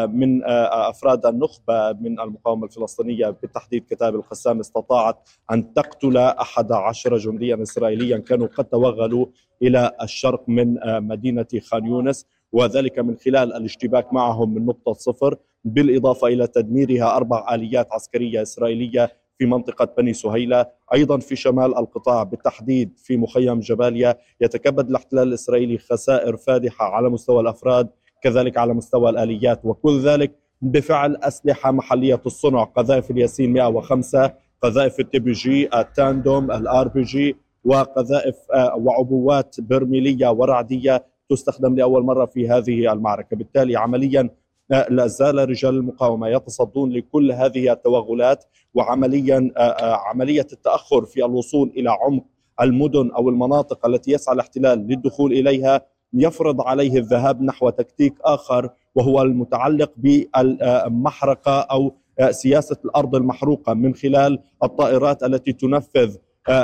من 0.09 0.45
أفراد 0.45 1.27
النخبة 1.27 1.93
من 1.93 2.21
المقاومة 2.21 2.65
الفلسطينية 2.67 3.31
بالتحديد 3.31 3.85
كتاب 3.91 4.15
القسام 4.15 4.61
استطاعت 4.61 5.29
أن 5.53 5.75
تقتل 5.75 6.17
أحد 6.17 6.73
عشر 6.73 7.17
جنديا 7.17 7.63
اسرائيليا. 7.63 8.19
كانوا 8.19 8.47
قد 8.47 8.65
توغلوا 8.65 9.27
إلى 9.63 9.91
الشرق 10.03 10.45
من 10.49 10.77
مدينة 10.85 11.47
خان 11.71 11.87
يونس 11.87 12.27
وذلك 12.53 12.99
من 12.99 13.17
خلال 13.17 13.53
الاشتباك 13.53 14.13
معهم 14.13 14.55
من 14.55 14.67
نقطة 14.67 14.93
صفر 14.93 15.37
بالإضافة 15.65 16.27
إلى 16.27 16.47
تدميرها 16.47 17.17
أربع 17.17 17.55
آليات 17.55 17.93
عسكرية 17.93 18.43
إسرائيلية 18.43 19.13
في 19.39 19.47
منطقة 19.47 19.85
بني 19.99 20.13
سهيلة. 20.13 20.67
أيضا 20.95 21.19
في 21.19 21.37
شمال 21.37 21.79
القطاع 21.79 22.23
بالتحديد 22.23 22.99
في 22.99 23.17
مخيم 23.17 23.61
جباليا 23.61 24.19
يتكبد 24.41 24.89
الاحتلال 24.89 25.29
الإسرائيلي 25.29 25.79
خسائر 25.79 26.37
فادحة 26.37 26.85
على 26.85 27.09
مستوى 27.09 27.41
الأفراد 27.41 27.89
كذلك 28.25 28.59
على 28.59 28.75
مستوى 28.75 29.11
الآليات 29.11 29.61
وكل 29.65 30.01
ذلك 30.01 30.33
بفعل 30.63 31.17
أسلحة 31.17 31.73
محلية 31.73 32.21
الصنع 32.27 32.65
قذائف 32.65 33.11
الياسين 33.11 33.53
105 33.53 34.33
قذائف 34.63 35.01
التي 35.01 35.19
بي 35.19 35.33
جي 35.33 35.79
التاندم 35.79 36.51
الار 36.51 36.89
بي 36.89 37.03
جي 37.03 37.37
وقذائف 37.65 38.37
آه، 38.55 38.77
وعبوات 38.77 39.57
برميلية 39.59 40.29
ورعدية 40.29 41.05
تستخدم 41.31 41.75
لأول 41.75 42.03
مرة 42.03 42.27
في 42.27 42.49
هذه 42.49 42.93
المعركة. 42.93 43.37
بالتالي 43.37 43.77
عمليا 43.77 44.31
آه، 44.73 44.87
لا 44.91 45.07
زال 45.07 45.49
رجال 45.49 45.75
المقاومة 45.75 46.29
يتصدون 46.29 46.93
لكل 46.93 47.33
هذه 47.33 47.73
التوغلات 47.73 48.45
وعمليا 48.75 49.53
آه، 49.57 49.95
عملية 49.95 50.47
التأخر 50.53 51.05
في 51.05 51.25
الوصول 51.25 51.73
إلى 51.77 51.91
عمق 51.91 52.25
المدن 52.61 53.11
أو 53.11 53.29
المناطق 53.29 53.87
التي 53.87 54.13
يسعى 54.13 54.35
الاحتلال 54.35 54.79
للدخول 54.79 55.33
إليها 55.33 55.94
يفرض 56.15 56.61
عليه 56.61 56.99
الذهاب 56.99 57.43
نحو 57.43 57.71
تكتيك 57.71 58.15
آخر 58.25 58.71
وهو 58.95 59.23
المتعلق 59.23 59.93
بالمحرقة 59.97 61.61
أو 61.61 61.93
سياسة 62.31 62.77
الأرض 62.85 63.15
المحروقة 63.15 63.75
من 63.75 63.95
خلال 63.95 64.39
الطائرات 64.63 65.23
التي 65.23 65.53
تنفذ 65.53 66.17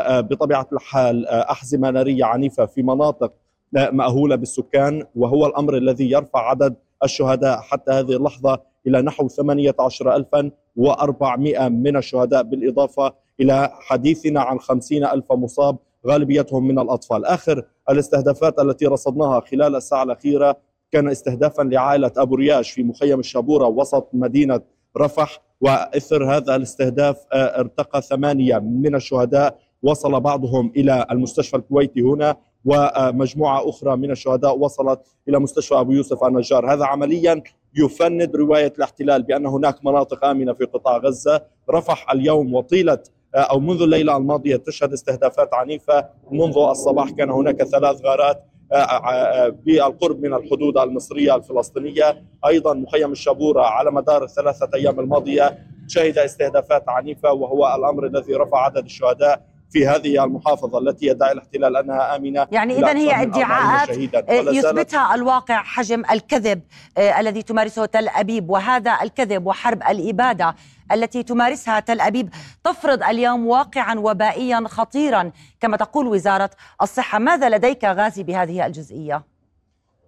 بطبيعة 0.07 0.67
الحال 0.73 1.27
أحزمة 1.27 1.91
نارية 1.91 2.25
عنيفة 2.25 2.67
في 2.67 2.83
مناطق 2.83 3.33
مأهولة 3.73 4.37
بالسكان 4.37 5.05
وهو 5.17 5.47
الأمر 5.47 5.77
الذي 5.77 6.11
يرفع 6.11 6.51
عدد 6.51 6.75
الشهداء 7.05 7.61
حتى 7.61 7.93
هذه 7.93 8.17
اللحظة 8.17 8.61
إلى 8.87 9.03
نحو 9.03 9.29
18400 9.29 11.69
من 11.69 11.97
الشهداء 11.97 12.43
بالإضافة 12.43 13.13
إلى 13.41 13.71
حديثنا 13.73 14.41
عن 14.41 14.59
50 14.59 15.05
ألف 15.05 15.33
مصاب 15.33 15.77
غالبيتهم 16.07 16.69
من 16.69 16.79
الأطفال. 16.79 17.25
آخر 17.25 17.65
الاستهدافات 17.91 18.59
التي 18.59 18.87
رصدناها 18.87 19.41
خلال 19.41 19.77
الساعة 19.77 20.03
الأخيرة 20.03 20.57
كان 20.93 21.09
استهدافا 21.09 21.63
لعائلة 21.63 22.13
أبو 22.17 22.35
رياش 22.35 22.71
في 22.71 22.83
مخيم 22.83 23.21
الشابورة 23.21 23.67
وسط 23.67 24.09
مدينة 24.13 24.61
رفح 24.99 25.43
وإثر 25.61 26.37
هذا 26.37 26.57
الاستهداف 26.57 27.27
آه، 27.33 27.61
ارتقى 27.61 28.03
ثمانية 28.03 28.59
من 28.59 28.95
الشهداء. 28.95 29.59
وصل 29.83 30.21
بعضهم 30.21 30.73
إلى 30.77 31.07
المستشفى 31.11 31.57
الكويتي 31.57 32.01
هنا 32.01 32.37
ومجموعة 32.65 33.69
أخرى 33.69 33.97
من 33.97 34.11
الشهداء 34.11 34.59
وصلت 34.59 35.01
إلى 35.29 35.39
مستشفى 35.39 35.75
أبو 35.75 35.93
يوسف 35.93 36.25
النجار. 36.25 36.73
هذا 36.73 36.85
عمليا 36.85 37.43
يفند 37.75 38.37
رواية 38.37 38.73
الاحتلال 38.79 39.23
بأن 39.23 39.47
هناك 39.47 39.85
مناطق 39.85 40.25
آمنة 40.25 40.53
في 40.53 40.65
قطاع 40.65 40.97
غزة. 40.97 41.43
رفح 41.71 42.11
اليوم 42.11 42.55
وطيلة 42.55 42.99
أو 43.35 43.61
منذ 43.61 43.83
الليلة 43.83 44.17
الماضية 44.17 44.57
تشهد 44.57 44.93
استهدافات 44.93 45.55
عنيفة. 45.55 46.09
منذ 46.31 46.59
الصباح 46.59 47.11
كان 47.11 47.31
هناك 47.31 47.63
ثلاث 47.63 48.01
غارات 48.05 48.45
آه، 48.73 48.77
آه، 48.77 49.11
آه، 49.11 49.49
بالقرب 49.49 50.23
من 50.23 50.35
الحدود 50.35 50.79
المصرية 50.79 51.37
الفلسطينية. 51.37 52.25
أيضا 52.47 52.75
مخيم 52.75 53.13
الشابورة 53.13 53.63
على 53.63 53.91
مدار 53.91 54.25
الثلاثه 54.25 54.71
أيام 54.75 55.01
الماضية 55.01 55.59
شهد 55.89 56.19
استهدافات 56.19 56.89
عنيفة 56.89 57.33
وهو 57.33 57.75
الأمر 57.75 58.07
الذي 58.07 58.35
رفع 58.35 58.65
عدد 58.65 58.85
الشهداء. 58.85 59.50
في 59.71 59.87
هذه 59.87 60.25
المحافظة 60.25 60.79
التي 60.79 61.07
يدعي 61.07 61.33
الاحتلال 61.33 61.77
أنها 61.77 62.17
آمنة. 62.17 62.47
يعني 62.53 62.79
إذا 62.79 62.97
هي 62.97 63.23
ادعاءات 63.23 63.89
يثبتها 64.31 65.15
الواقع 65.15 65.63
حجم 65.63 66.03
الكذب 66.11 66.61
الذي 66.99 67.43
تمارسه 67.43 67.87
تل 67.87 68.09
أبيب 68.09 68.51
وهذا 68.51 68.99
الكذب 69.03 69.47
وحرب 69.47 69.83
الإبادة 69.83 70.55
التي 70.93 71.23
تمارسها 71.23 71.81
تل 71.81 72.01
أبيب 72.01 72.31
تفرض 72.65 73.03
اليوم 73.03 73.47
واقعا 73.47 73.99
وبائيا 73.99 74.65
خطيرا 74.69 75.33
كما 75.61 75.77
تقول 75.77 76.07
وزارة 76.07 76.51
الصحة. 76.83 77.19
ماذا 77.19 77.49
لديك 77.49 77.85
غازي 77.85 78.23
بهذه 78.23 78.67
الجزئية؟ 78.67 79.25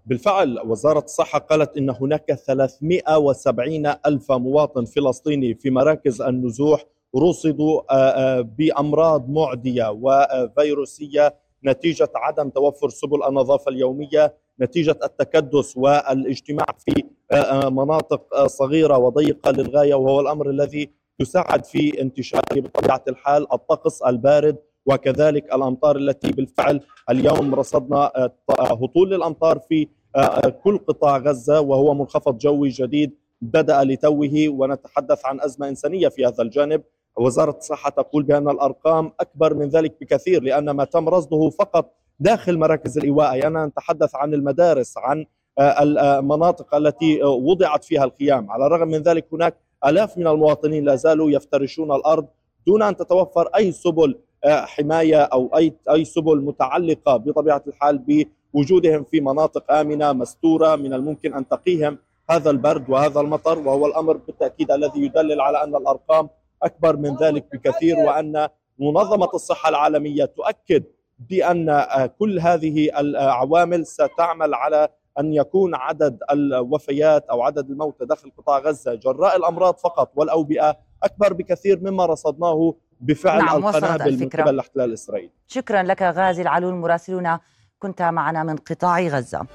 بالفعل 0.06 0.58
وزارة 0.64 1.04
الصحة 1.04 1.38
قالت 1.38 1.76
إن 1.76 1.90
هناك 1.90 2.38
370 2.46 3.86
ألف 4.06 4.32
مواطن 4.32 4.84
فلسطيني 4.84 5.54
في 5.54 5.70
مراكز 5.70 6.22
النزوح 6.22 6.84
رصدوا 7.16 7.80
آه، 7.90 7.94
آه، 7.94 8.40
بأمراض 8.40 9.30
معدية 9.30 9.90
وفيروسية 10.00 11.34
نتيجة 11.64 12.08
عدم 12.14 12.48
توفر 12.48 12.88
سبل 12.88 13.22
النظافة 13.24 13.70
اليومية 13.70 14.34
نتيجة 14.60 14.98
التكدس 15.04 15.76
والاجتماع 15.76 16.66
في 16.78 17.04
آه، 17.32 17.68
مناطق 17.68 18.46
صغيرة 18.46 18.98
وضيقة 18.98 19.50
للغاية 19.50 19.94
وهو 19.94 20.20
الأمر 20.20 20.50
الذي 20.50 20.90
يساعد 21.20 21.64
في 21.64 22.00
انتشار 22.02 22.42
بطبيعة 22.52 23.04
الحال 23.08 23.52
الطقس 23.52 24.02
البارد 24.02 24.56
وكذلك 24.86 25.54
الأمطار 25.54 25.96
التي 25.96 26.32
بالفعل 26.32 26.80
اليوم 27.10 27.54
رصدنا 27.54 28.30
هطول 28.60 29.10
للأمطار 29.10 29.58
في 29.58 29.88
كل 30.64 30.78
قطاع 30.78 31.16
غزة 31.18 31.60
وهو 31.60 31.94
منخفض 31.94 32.38
جوي 32.38 32.68
جديد 32.68 33.14
بدأ 33.42 33.84
لتوه 33.84 34.48
ونتحدث 34.48 35.26
عن 35.26 35.40
أزمة 35.40 35.68
إنسانية 35.68 36.08
في 36.08 36.26
هذا 36.26 36.42
الجانب. 36.42 36.82
وزارة 37.18 37.56
الصحة 37.58 37.90
تقول 37.90 38.22
بأن 38.22 38.48
الأرقام 38.50 39.12
أكبر 39.20 39.54
من 39.54 39.68
ذلك 39.68 39.94
بكثير 40.00 40.42
لأن 40.42 40.70
ما 40.70 40.84
تم 40.84 41.08
رصده 41.08 41.50
فقط 41.50 41.92
داخل 42.20 42.58
مراكز 42.58 42.98
الإيواء. 42.98 43.36
يعني 43.36 43.58
نتحدث 43.66 44.14
عن 44.14 44.34
المدارس 44.34 44.94
عن 44.98 45.26
آه، 45.58 45.82
المناطق 45.82 46.74
التي 46.74 47.22
وضعت 47.22 47.84
فيها 47.84 48.04
الخيام. 48.04 48.50
على 48.50 48.66
الرغم 48.66 48.88
من 48.88 49.02
ذلك 49.02 49.26
هناك 49.32 49.54
آلاف 49.86 50.18
من 50.18 50.26
المواطنين 50.26 50.84
لا 50.84 50.96
زالوا 50.96 51.30
يفترشون 51.30 51.92
الأرض 51.92 52.26
دون 52.66 52.82
أن 52.82 52.96
تتوفر 52.96 53.46
أي 53.56 53.72
سبل 53.72 54.18
آه، 54.44 54.60
حماية 54.64 55.22
أو 55.22 55.56
أي 55.56 55.72
أي 55.90 56.04
سبل 56.04 56.40
متعلقة 56.40 57.16
بطبيعة 57.16 57.62
الحال 57.66 58.26
بوجودهم 58.54 59.04
في 59.04 59.20
مناطق 59.20 59.72
آمنة 59.72 60.12
مستورة 60.12 60.76
من 60.76 60.94
الممكن 60.94 61.34
أن 61.34 61.48
تقيهم 61.48 61.98
هذا 62.30 62.50
البرد 62.50 62.90
وهذا 62.90 63.20
المطر. 63.20 63.58
وهو 63.58 63.86
الأمر 63.86 64.16
بالتأكيد 64.16 64.70
الذي 64.70 65.00
يدلل 65.04 65.40
على 65.40 65.64
أن 65.64 65.76
الأرقام 65.76 66.28
أكبر 66.62 66.96
من 66.96 67.16
ذلك 67.16 67.46
بكثير 67.52 67.96
وأن 67.98 68.48
منظمة 68.78 69.28
الصحة 69.34 69.68
العالمية 69.68 70.24
تؤكد 70.24 70.84
بأن 71.18 71.68
آه، 71.68 72.06
كل 72.06 72.40
هذه 72.40 73.00
العوامل 73.00 73.86
ستعمل 73.86 74.54
على 74.54 74.88
أن 75.20 75.32
يكون 75.32 75.74
عدد 75.74 76.18
الوفيات 76.30 77.26
أو 77.26 77.42
عدد 77.42 77.70
الموتى 77.70 78.04
داخل 78.04 78.32
قطاع 78.38 78.58
غزة 78.58 78.94
جراء 78.94 79.36
الأمراض 79.36 79.76
فقط 79.76 80.12
والأوبئة 80.14 80.76
أكبر 81.02 81.32
بكثير 81.32 81.80
مما 81.80 82.06
رصدناه 82.06 82.74
بفعل 83.00 83.38
نعم 83.44 83.56
القنابل 83.66 84.18
من 84.20 84.28
قبل 84.28 84.48
الاحتلال 84.48 84.88
الاسرائيلي 84.88 85.32
شكرا 85.46 85.82
لك 85.82 86.02
غازي 86.02 86.42
العلول 86.42 86.74
مراسلنا 86.74 87.40
كنت 87.78 88.02
معنا 88.02 88.42
من 88.42 88.56
قطاع 88.56 89.00
غزة. 89.00 89.46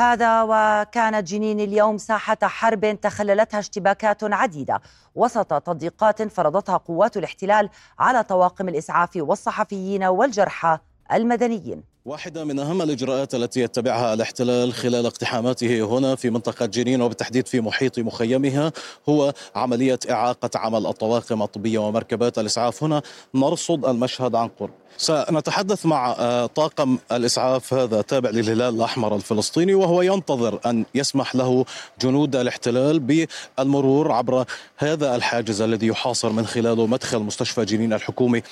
هذا 0.00 0.42
وكانت 0.42 1.28
جنين 1.28 1.60
اليوم 1.60 1.98
ساحة 1.98 2.38
حرب 2.42 3.00
تخللتها 3.02 3.58
اشتباكات 3.58 4.24
عديدة. 4.24 4.80
وسط 5.14 5.62
تضييقات 5.62 6.22
فرضتها 6.22 6.76
قوات 6.76 7.16
الاحتلال 7.16 7.68
على 7.98 8.22
طواقم 8.22 8.68
الإسعاف 8.68 9.10
والصحفيين 9.16 10.04
والجرحى 10.04 10.78
المدنيين. 11.12 11.82
واحدة 12.08 12.44
من 12.44 12.58
أهم 12.58 12.82
الإجراءات 12.82 13.34
التي 13.34 13.60
يتبعها 13.60 14.14
الاحتلال 14.14 14.72
خلال 14.72 15.06
اقتحاماته 15.06 15.82
هنا 15.82 16.14
في 16.14 16.30
منطقة 16.30 16.66
جنين 16.66 17.02
وبالتحديد 17.02 17.46
في 17.46 17.60
محيط 17.60 17.98
مخيمها 17.98 18.72
هو 19.08 19.32
عملية 19.54 19.98
إعاقة 20.10 20.50
عمل 20.54 20.86
الطواقم 20.86 21.42
الطبية 21.42 21.78
ومركبات 21.78 22.38
الإسعاف. 22.38 22.84
هنا 22.84 23.02
نرصد 23.34 23.84
المشهد 23.84 24.34
عن 24.34 24.48
قرب. 24.48 24.70
سنتحدث 24.96 25.86
مع 25.86 26.16
آه، 26.18 26.46
طاقم 26.46 26.98
الإسعاف 27.12 27.74
هذا 27.74 28.02
تابع 28.02 28.30
للهلال 28.30 28.74
الأحمر 28.74 29.16
الفلسطيني 29.16 29.74
وهو 29.74 30.02
ينتظر 30.02 30.60
أن 30.66 30.84
يسمح 30.94 31.34
له 31.36 31.64
جنود 32.00 32.36
الاحتلال 32.36 33.26
بالمرور 33.58 34.12
عبر 34.12 34.44
هذا 34.76 35.16
الحاجز 35.16 35.60
الذي 35.60 35.86
يحاصر 35.86 36.32
من 36.32 36.46
خلاله 36.46 36.86
مدخل 36.86 37.18
مستشفى 37.18 37.64
جنين 37.64 37.92
الحكومي. 37.92 38.42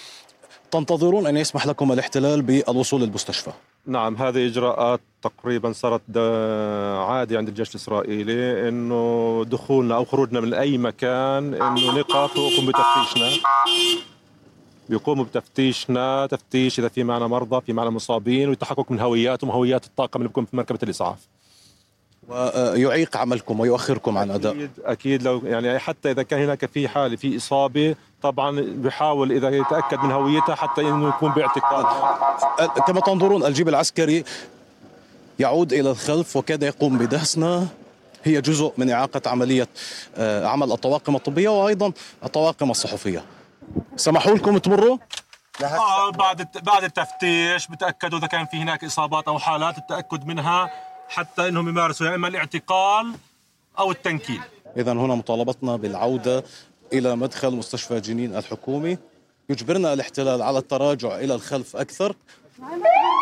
تنتظرون 0.71 1.27
أن 1.27 1.37
يسمح 1.37 1.67
لكم 1.67 1.93
الاحتلال 1.93 2.43
بالوصول 2.43 3.01
للمستشفى. 3.03 3.51
نعم 3.87 4.17
هذه 4.17 4.47
إجراءات 4.47 5.01
تقريبا 5.23 5.73
صارت 5.73 6.03
عادي 7.09 7.37
عند 7.37 7.49
الجيش 7.49 7.71
الإسرائيلي 7.71 8.69
أنه 8.69 9.45
دخولنا 9.49 9.97
أو 9.97 10.05
خروجنا 10.05 10.41
من 10.41 10.55
أي 10.55 10.79
مكان 10.79 11.55
أنه 11.55 11.99
نقف 11.99 12.37
ويقوم 12.37 12.67
بتفتيشنا. 12.67 13.31
بيقوموا 14.89 15.25
بتفتيشنا 15.25 16.27
تفتيش 16.27 16.79
إذا 16.79 16.89
في 16.89 17.05
معنا 17.05 17.27
مرضى 17.27 17.61
في 17.67 17.73
معنا 17.73 17.91
مصابين 17.91 18.49
والتحقق 18.49 18.91
من 18.91 19.01
هوياتهم 19.01 19.51
وهويات 19.51 19.85
الطاقم 19.85 20.21
اللي 20.21 20.29
بيكون 20.29 20.45
في 20.45 20.57
مركبة 20.57 20.79
الإسعاف. 20.83 21.19
ويعيق 22.29 23.17
عملكم 23.17 23.61
ويؤخركم 23.61 24.19
عن 24.19 24.31
أداء. 24.31 24.53
أكيد 24.53 24.71
أكيد 24.85 25.23
لو 25.23 25.41
يعني 25.45 25.79
حتى 25.79 26.11
إذا 26.11 26.23
كان 26.23 26.43
هناك 26.43 26.67
في 26.67 26.89
حاله 26.89 27.17
في 27.17 27.37
إصابة 27.37 27.95
طبعا 28.23 28.61
بحاول 28.61 29.33
إذا 29.33 29.49
يتأكد 29.49 29.99
من 29.99 30.13
هويتها 30.13 30.55
حتى 30.55 30.81
إنه 30.81 31.09
يكون 31.09 31.33
باعتقال 31.33 31.87
كما 32.87 33.01
تنظرون 33.01 33.47
الجيب 33.47 33.69
العسكري 33.69 34.25
يعود 35.39 35.73
إلى 35.73 35.91
الخلف 35.91 36.37
وكاد 36.37 36.63
يقوم 36.63 36.99
بدهسنا. 36.99 37.67
هي 38.25 38.41
جزء 38.41 38.73
من 38.79 38.91
إعاقة 38.91 39.21
عملية 39.27 39.69
آه، 40.17 40.47
عمل 40.47 40.73
الطواقم 40.73 41.17
الطبية 41.17 41.49
وأيضا 41.49 41.93
الطواقم 42.25 42.71
الصحفية. 42.71 43.25
سمحوا 43.97 44.35
لكم 44.35 44.59
تمروا؟ 44.59 44.99
آه 45.63 46.11
بعد 46.11 46.49
بعد 46.63 46.85
التفتيش 46.85 47.67
بتأكدوا 47.67 48.19
إذا 48.19 48.27
كان 48.27 48.47
في 48.47 48.57
هناك 48.57 48.85
إصابات 48.85 49.29
أو 49.29 49.39
حالات 49.39 49.79
التأكد 49.79 50.27
منها. 50.27 50.71
حتى 51.09 51.49
إنهم 51.49 51.69
يمارسوا 51.69 52.07
يا 52.07 52.15
إما 52.15 52.29
الاعتقال 52.29 53.15
أو 53.79 53.91
التنكيل. 53.91 54.41
اذا 54.77 54.93
هنا 54.93 55.15
مطالبتنا 55.15 55.77
بالعودة 55.77 56.45
إلى 56.93 57.17
مدخل 57.17 57.51
مستشفى 57.51 58.01
جنين 58.01 58.37
الحكومي. 58.37 58.99
يجبرنا 59.51 59.93
الاحتلال 59.93 60.43
على 60.43 60.59
التراجع 60.59 61.19
إلى 61.19 61.35
الخلف 61.35 61.77
أكثر. 61.77 62.17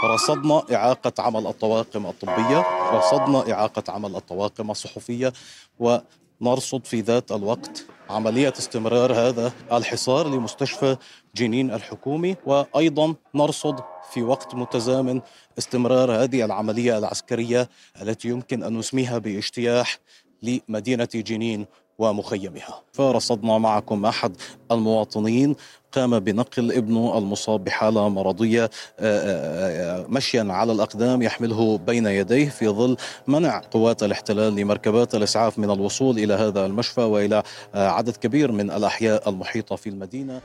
رصدنا 0.04 0.62
إعاقة 0.72 1.12
عمل 1.18 1.46
الطواقم 1.46 2.06
الطبية. 2.06 2.64
رصدنا 2.90 3.52
إعاقة 3.52 3.92
عمل 3.92 4.16
الطواقم 4.16 4.70
الصحفية. 4.70 5.32
ونرصد 5.78 6.84
في 6.84 7.00
ذات 7.00 7.32
الوقت 7.32 7.84
عملية 8.11 8.52
استمرار 8.58 9.12
هذا 9.12 9.52
الحصار 9.73 10.28
لمستشفى 10.28 10.96
جنين 11.37 11.70
الحكومي 11.70 12.37
وأيضا 12.46 13.14
نرصد 13.34 13.80
في 14.12 14.23
وقت 14.23 14.54
متزامن 14.54 15.20
استمرار 15.58 16.12
هذه 16.12 16.44
العملية 16.44 16.99
العسكرية 16.99 17.68
التي 18.02 18.28
يمكن 18.28 18.62
أن 18.62 18.78
نسميها 18.78 19.18
باجتياح 19.18 19.99
لمدينة 20.42 21.08
جنين. 21.14 21.66
ومخيمها. 21.98 22.82
فرصدنا 22.92 23.58
معكم 23.58 24.06
أحد 24.06 24.36
المواطنين 24.70 25.56
قام 25.94 26.18
بنقل 26.18 26.72
ابنه 26.72 27.18
المصاب 27.18 27.64
بحالة 27.64 28.08
مرضية 28.08 28.64
آه، 28.64 28.70
آه، 29.00 30.00
آه، 30.00 30.06
مشيا 30.08 30.46
على 30.50 30.72
الأقدام 30.72 31.22
يحمله 31.22 31.78
بين 31.78 32.06
يديه 32.06 32.48
في 32.48 32.68
ظل 32.68 32.96
منع 33.26 33.62
قوات 33.70 34.02
الاحتلال 34.02 34.54
لمركبات 34.54 35.14
الإسعاف 35.14 35.58
من 35.58 35.70
الوصول 35.70 36.18
إلى 36.18 36.34
هذا 36.34 36.66
المشفى 36.66 37.00
وإلى 37.00 37.42
عدد 37.74 38.16
كبير 38.16 38.52
من 38.52 38.70
الأحياء 38.70 39.28
المحيطة 39.28 39.76
في 39.76 39.88
المدينة. 39.88 40.40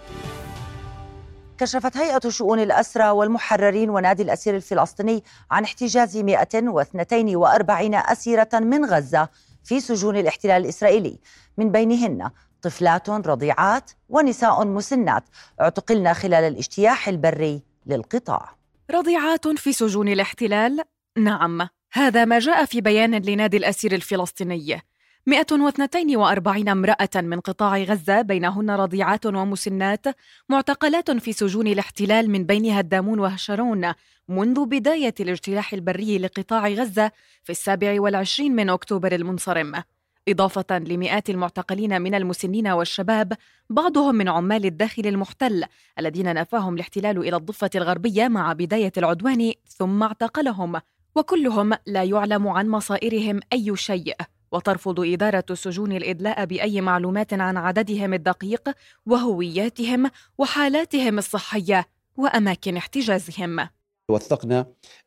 كشفت 1.57 1.97
هيئة 1.97 2.29
شؤون 2.29 2.59
الأسرى 2.59 3.09
والمحررين 3.09 3.89
ونادي 3.89 4.23
الأسير 4.23 4.55
الفلسطيني 4.55 5.23
عن 5.51 5.63
احتجاز 5.63 6.17
142 6.17 7.95
أسيرة 7.95 8.49
من 8.53 8.85
غزة 8.85 9.29
في 9.69 9.79
سجون 9.79 10.17
الاحتلال 10.17 10.61
الإسرائيلي. 10.61 11.19
من 11.57 11.71
بينهن 11.71 12.29
طفلات 12.61 13.09
رضيعات 13.09 13.91
ونساء 14.09 14.65
مسنات. 14.65 15.23
اعتقلن 15.61 16.13
خلال 16.13 16.43
الاجتياح 16.43 17.07
البري 17.07 17.61
للقطاع. 17.85 18.55
رضيعات 18.91 19.47
في 19.47 19.73
سجون 19.73 20.07
الاحتلال؟ 20.07 20.81
نعم. 21.17 21.67
هذا 21.93 22.25
ما 22.25 22.39
جاء 22.39 22.65
في 22.65 22.81
بيان 22.81 23.15
لنادي 23.15 23.57
الأسير 23.57 23.93
الفلسطيني. 23.93 24.81
142 25.25 26.69
امرأة 26.69 27.09
من 27.15 27.39
قطاع 27.39 27.77
غزة 27.77 28.21
بينهن 28.21 28.71
رضيعات 28.71 29.25
ومسنات 29.25 30.05
معتقلات 30.49 31.11
في 31.11 31.33
سجون 31.33 31.67
الاحتلال 31.67 32.29
من 32.29 32.43
بينها 32.43 32.79
الدامون 32.79 33.19
وهشرون 33.19 33.93
منذ 34.27 34.65
بداية 34.65 35.13
الاجتلاح 35.19 35.73
البري 35.73 36.17
لقطاع 36.17 36.67
غزة 36.67 37.11
في 37.43 37.49
السابع 37.49 38.01
والعشرين 38.01 38.55
من 38.55 38.69
أكتوبر 38.69 39.11
المنصرم. 39.15 39.83
إضافة 40.27 40.79
لمئات 40.79 41.29
المعتقلين 41.29 42.01
من 42.01 42.15
المسنين 42.15 42.67
والشباب 42.67 43.33
بعضهم 43.69 44.15
من 44.15 44.29
عمال 44.29 44.65
الداخل 44.65 45.07
المحتل 45.07 45.63
الذين 45.99 46.33
نفاهم 46.33 46.75
الاحتلال 46.75 47.17
إلى 47.17 47.35
الضفة 47.35 47.69
الغربية 47.75 48.27
مع 48.27 48.53
بداية 48.53 48.91
العدوان 48.97 49.53
ثم 49.67 50.03
اعتقلهم 50.03 50.81
وكلهم 51.15 51.73
لا 51.85 52.03
يعلم 52.03 52.47
عن 52.47 52.69
مصائرهم 52.69 53.39
أي 53.53 53.75
شيء. 53.75 54.15
وترفض 54.51 54.99
إدارة 54.99 55.45
السجون 55.49 55.91
الإدلاء 55.91 56.45
بأي 56.45 56.81
معلومات 56.81 57.33
عن 57.33 57.57
عددهم 57.57 58.13
الدقيق 58.13 58.69
وهوياتهم 59.05 60.09
وحالاتهم 60.37 61.17
الصحية 61.17 61.85
وأماكن 62.17 62.77
احتجازهم. 62.77 63.69
وثقنا 64.09 64.59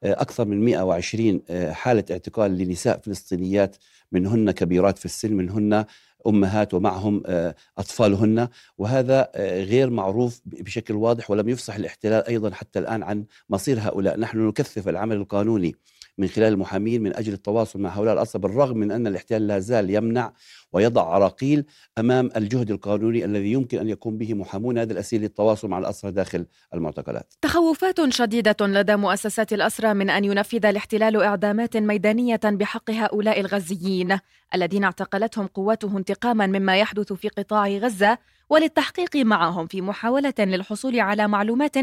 آه، 0.03 0.13
أكثر 0.13 0.45
من 0.45 0.65
120 0.65 1.43
آه، 1.51 1.73
حالة 1.73 2.05
اعتقال 2.11 2.59
لنساء 2.59 3.01
فلسطينيات 3.01 3.77
منهن 4.13 4.51
كبيرات 4.51 4.99
في 4.99 5.05
السن 5.05 5.33
منهن 5.33 5.85
أمهات 6.27 6.75
ومعهم 6.75 7.23
آه، 7.27 7.55
أطفالهن. 7.79 8.49
وهذا 8.79 9.31
غير 9.37 9.91
معروف 9.91 10.41
بشكل 10.47 10.95
واضح 10.95 11.31
ولم 11.31 11.49
يفصح 11.49 11.75
الاحتلال 11.75 12.27
أيضا 12.29 12.51
حتى 12.51 12.79
الآن 12.79 13.03
عن 13.03 13.25
مصير 13.51 13.81
هؤلاء، 13.81 14.19
نحن 14.19 14.49
نكثف 14.49 14.89
العمل 14.89 15.17
القانوني. 15.17 15.75
من 16.19 16.29
خلال 16.29 16.53
المحامين 16.53 17.03
من 17.03 17.17
أجل 17.17 17.33
التواصل 17.33 17.81
مع 17.81 17.91
هؤلاء 17.91 18.15
الاسرى 18.15 18.43
بالرغم 18.43 18.77
من 18.77 18.91
أن 18.91 19.07
الاحتلال 19.07 19.47
لا 19.47 19.59
زال 19.59 19.91
يمنع 19.91 20.33
ويضع 20.73 21.03
عراقيل 21.15 21.65
أمام 21.99 22.31
الجهد 22.37 22.71
القانوني 22.71 23.25
الذي 23.25 23.53
يمكن 23.53 23.79
أن 23.79 23.89
يقوم 23.89 24.19
به 24.19 24.35
محامون 24.35 24.79
هذا 24.79 24.93
الأسير 24.93 25.21
للتواصل 25.21 25.69
مع 25.69 25.79
الاسرى 25.79 26.11
داخل 26.11 26.47
المعتقلات. 26.75 27.35
تخوفات 27.43 28.13
شديدة 28.13 28.57
لدى 28.61 28.97
مؤسسات 28.97 29.53
الاسرى 29.53 29.95
من 29.95 30.11
أن 30.11 30.25
ينفذ 30.25 30.67
الاحتلال 30.67 31.23
إعدامات 31.23 31.77
ميدانية 31.77 32.41
بحق 32.45 32.91
هؤلاء 32.91 33.41
الغزيين 33.41 34.19
الذين 34.55 34.85
اعتقلتهم 34.85 35.47
قواته 35.47 35.99
انتقاما 35.99 36.47
مما 36.47 36.77
يحدث 36.77 37.13
في 37.13 37.29
قطاع 37.29 37.69
غزة 37.69 38.19
وللتحقيق 38.51 39.17
معهم 39.17 39.67
في 39.67 39.81
محاولة 39.81 40.35
للحصول 40.39 41.01
على 41.01 41.29
معلومات 41.29 41.77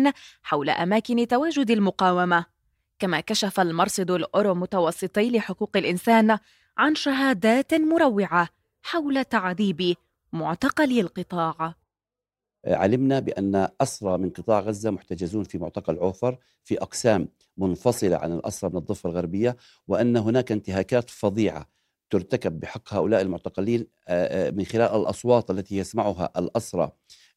حول 0.43 0.69
أماكن 0.69 1.27
تواجد 1.27 1.71
المقاومة. 1.71 2.58
كما 2.99 3.19
كشف 3.19 3.59
المرصد 3.59 4.11
الأورو 4.11 4.55
متوسطي 4.55 5.29
لحقوق 5.31 5.77
الإنسان 5.77 6.37
عن 6.77 6.95
شهادات 6.95 7.73
مروعة 7.73 8.49
حول 8.81 9.25
تعذيب 9.25 9.95
معتقلي 10.33 11.01
القطاع. 11.01 11.75
علمنا 12.67 13.19
بأن 13.19 13.67
أسرى 13.81 14.17
من 14.17 14.29
قطاع 14.29 14.59
غزة 14.59 14.91
محتجزون 14.91 15.43
في 15.43 15.57
معتقل 15.57 15.97
عوفر 15.99 16.37
في 16.63 16.81
أقسام 16.81 17.27
منفصلة 17.57 18.17
عن 18.17 18.33
الأسرى 18.33 18.69
من 18.69 18.77
الضفة 18.77 19.09
الغربية 19.09 19.57
وأن 19.87 20.17
هناك 20.17 20.51
انتهاكات 20.51 21.09
فظيعة 21.09 21.69
ترتكب 22.09 22.59
بحق 22.59 22.93
هؤلاء 22.93 23.21
المعتقلين 23.21 23.87
من 24.51 24.65
خلال 24.65 24.95
الأصوات 25.01 25.51
التي 25.51 25.77
يسمعها 25.77 26.31
الأسرى 26.37 26.91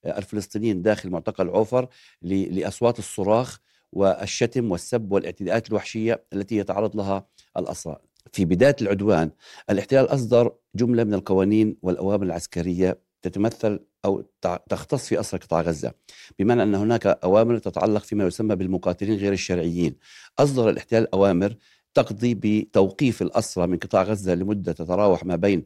الفلسطينيين 0.07 0.83
داخل 0.83 1.11
معتقل 1.11 1.49
عوفر 1.49 1.89
لأصوات 2.23 2.99
الصراخ 2.99 3.59
والشتم 3.93 4.71
والسب 4.71 5.13
والإعتداءات 5.13 5.69
الوحشية 5.69 6.25
التي 6.33 6.57
يتعرض 6.57 6.97
لها 6.97 7.27
الأسرى. 7.57 7.99
في 8.33 8.45
بداية 8.45 8.77
العدوان 8.83 9.31
الاحتلال 9.71 10.07
أصدر 10.07 10.53
جملة 10.75 11.05
من 11.05 11.15
القوانين 11.15 11.77
والأوامر 11.83 12.27
العسكرية 12.27 12.99
تتمثل 13.23 13.81
أو 14.05 14.25
تختص 14.69 15.07
في 15.07 15.21
أسرى 15.21 15.41
قطاع 15.41 15.61
غزة 15.61 15.93
بمعنى 16.39 16.63
أن 16.63 16.75
هناك 16.75 17.07
أوامر 17.07 17.59
تتعلق 17.59 18.03
فيما 18.03 18.27
يسمى 18.27 18.57
بالمقاتلين 18.57 19.19
غير 19.19 19.33
الشرعيين. 19.33 19.97
أصدر 20.39 20.69
الاحتلال 20.69 21.15
أوامر 21.15 21.57
تقضي 21.95 22.35
بتوقيف 22.35 23.23
الأسرى 23.23 23.67
من 23.67 23.79
قطاع 23.79 24.03
غزة 24.03 24.35
لمدة 24.35 24.73
تتراوح 24.73 25.25
ما 25.25 25.37
بين 25.37 25.63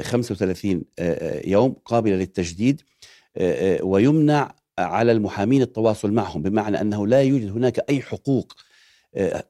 35 0.00 0.84
يوم 1.44 1.72
قابلة 1.84 2.16
للتجديد 2.16 2.82
ويمنع 3.82 4.54
على 4.78 5.12
المحامين 5.12 5.62
التواصل 5.62 6.12
معهم 6.12 6.42
بمعنى 6.42 6.80
أنه 6.80 7.06
لا 7.06 7.22
يوجد 7.22 7.50
هناك 7.50 7.80
أي 7.90 8.02
حقوق 8.02 8.52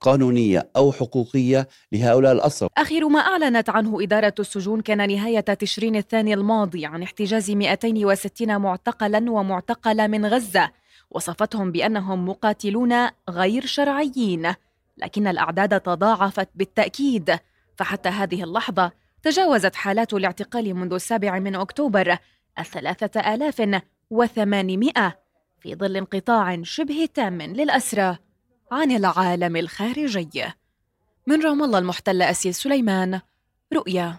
قانونية 0.01 0.71
أو 0.77 0.93
حقوقية 0.93 1.69
لهؤلاء 1.93 2.33
الأسرى 2.33 2.69
آخر 2.77 3.09
ما 3.09 3.21
أعلنت 3.21 3.71
عنه 3.71 4.03
إدارة 4.03 4.35
السجون 4.39 4.81
كان 4.81 5.09
نهاية 5.09 5.41
تشرين 5.41 5.97
الثاني 5.97 6.35
الماضي 6.35 6.87
عن 6.87 7.03
احتجاز 7.03 7.51
260 7.51 8.57
معتقلا 8.57 9.31
ومعتقلة 9.31 10.07
من 10.07 10.27
غزة 10.27 10.71
وصفتهم 11.11 11.73
بأنهم 11.73 12.29
مقاتلون 12.29 13.09
غير 13.31 13.67
شرعيين. 13.67 14.53
لكن 14.97 15.27
الأعداد 15.27 15.81
تضاعفت 15.81 16.49
بالتأكيد 16.55 17.39
فحتى 17.77 18.09
هذه 18.09 18.43
اللحظة 18.45 18.93
تجاوزت 19.23 19.75
حالات 19.75 20.15
الاعتقال 20.15 20.75
منذ 20.75 20.93
السابع 20.93 21.39
من 21.39 21.55
أكتوبر 21.55 22.19
الثلاثة 22.59 23.35
آلاف 23.35 23.61
وثمانمائة 24.11 25.19
في 25.59 25.75
ظل 25.75 25.97
انقطاع 25.97 26.63
شبه 26.63 27.09
تام 27.15 27.43
للأسرى 27.43 28.19
عن 28.73 28.91
العالم 28.93 29.57
الخارجي. 29.57 30.45
من 31.27 31.43
رام 31.43 31.63
الله 31.63 31.79
المحتل 31.79 32.23
أسيل 32.23 32.55
سليمان 32.55 33.21
رؤيا. 33.75 34.17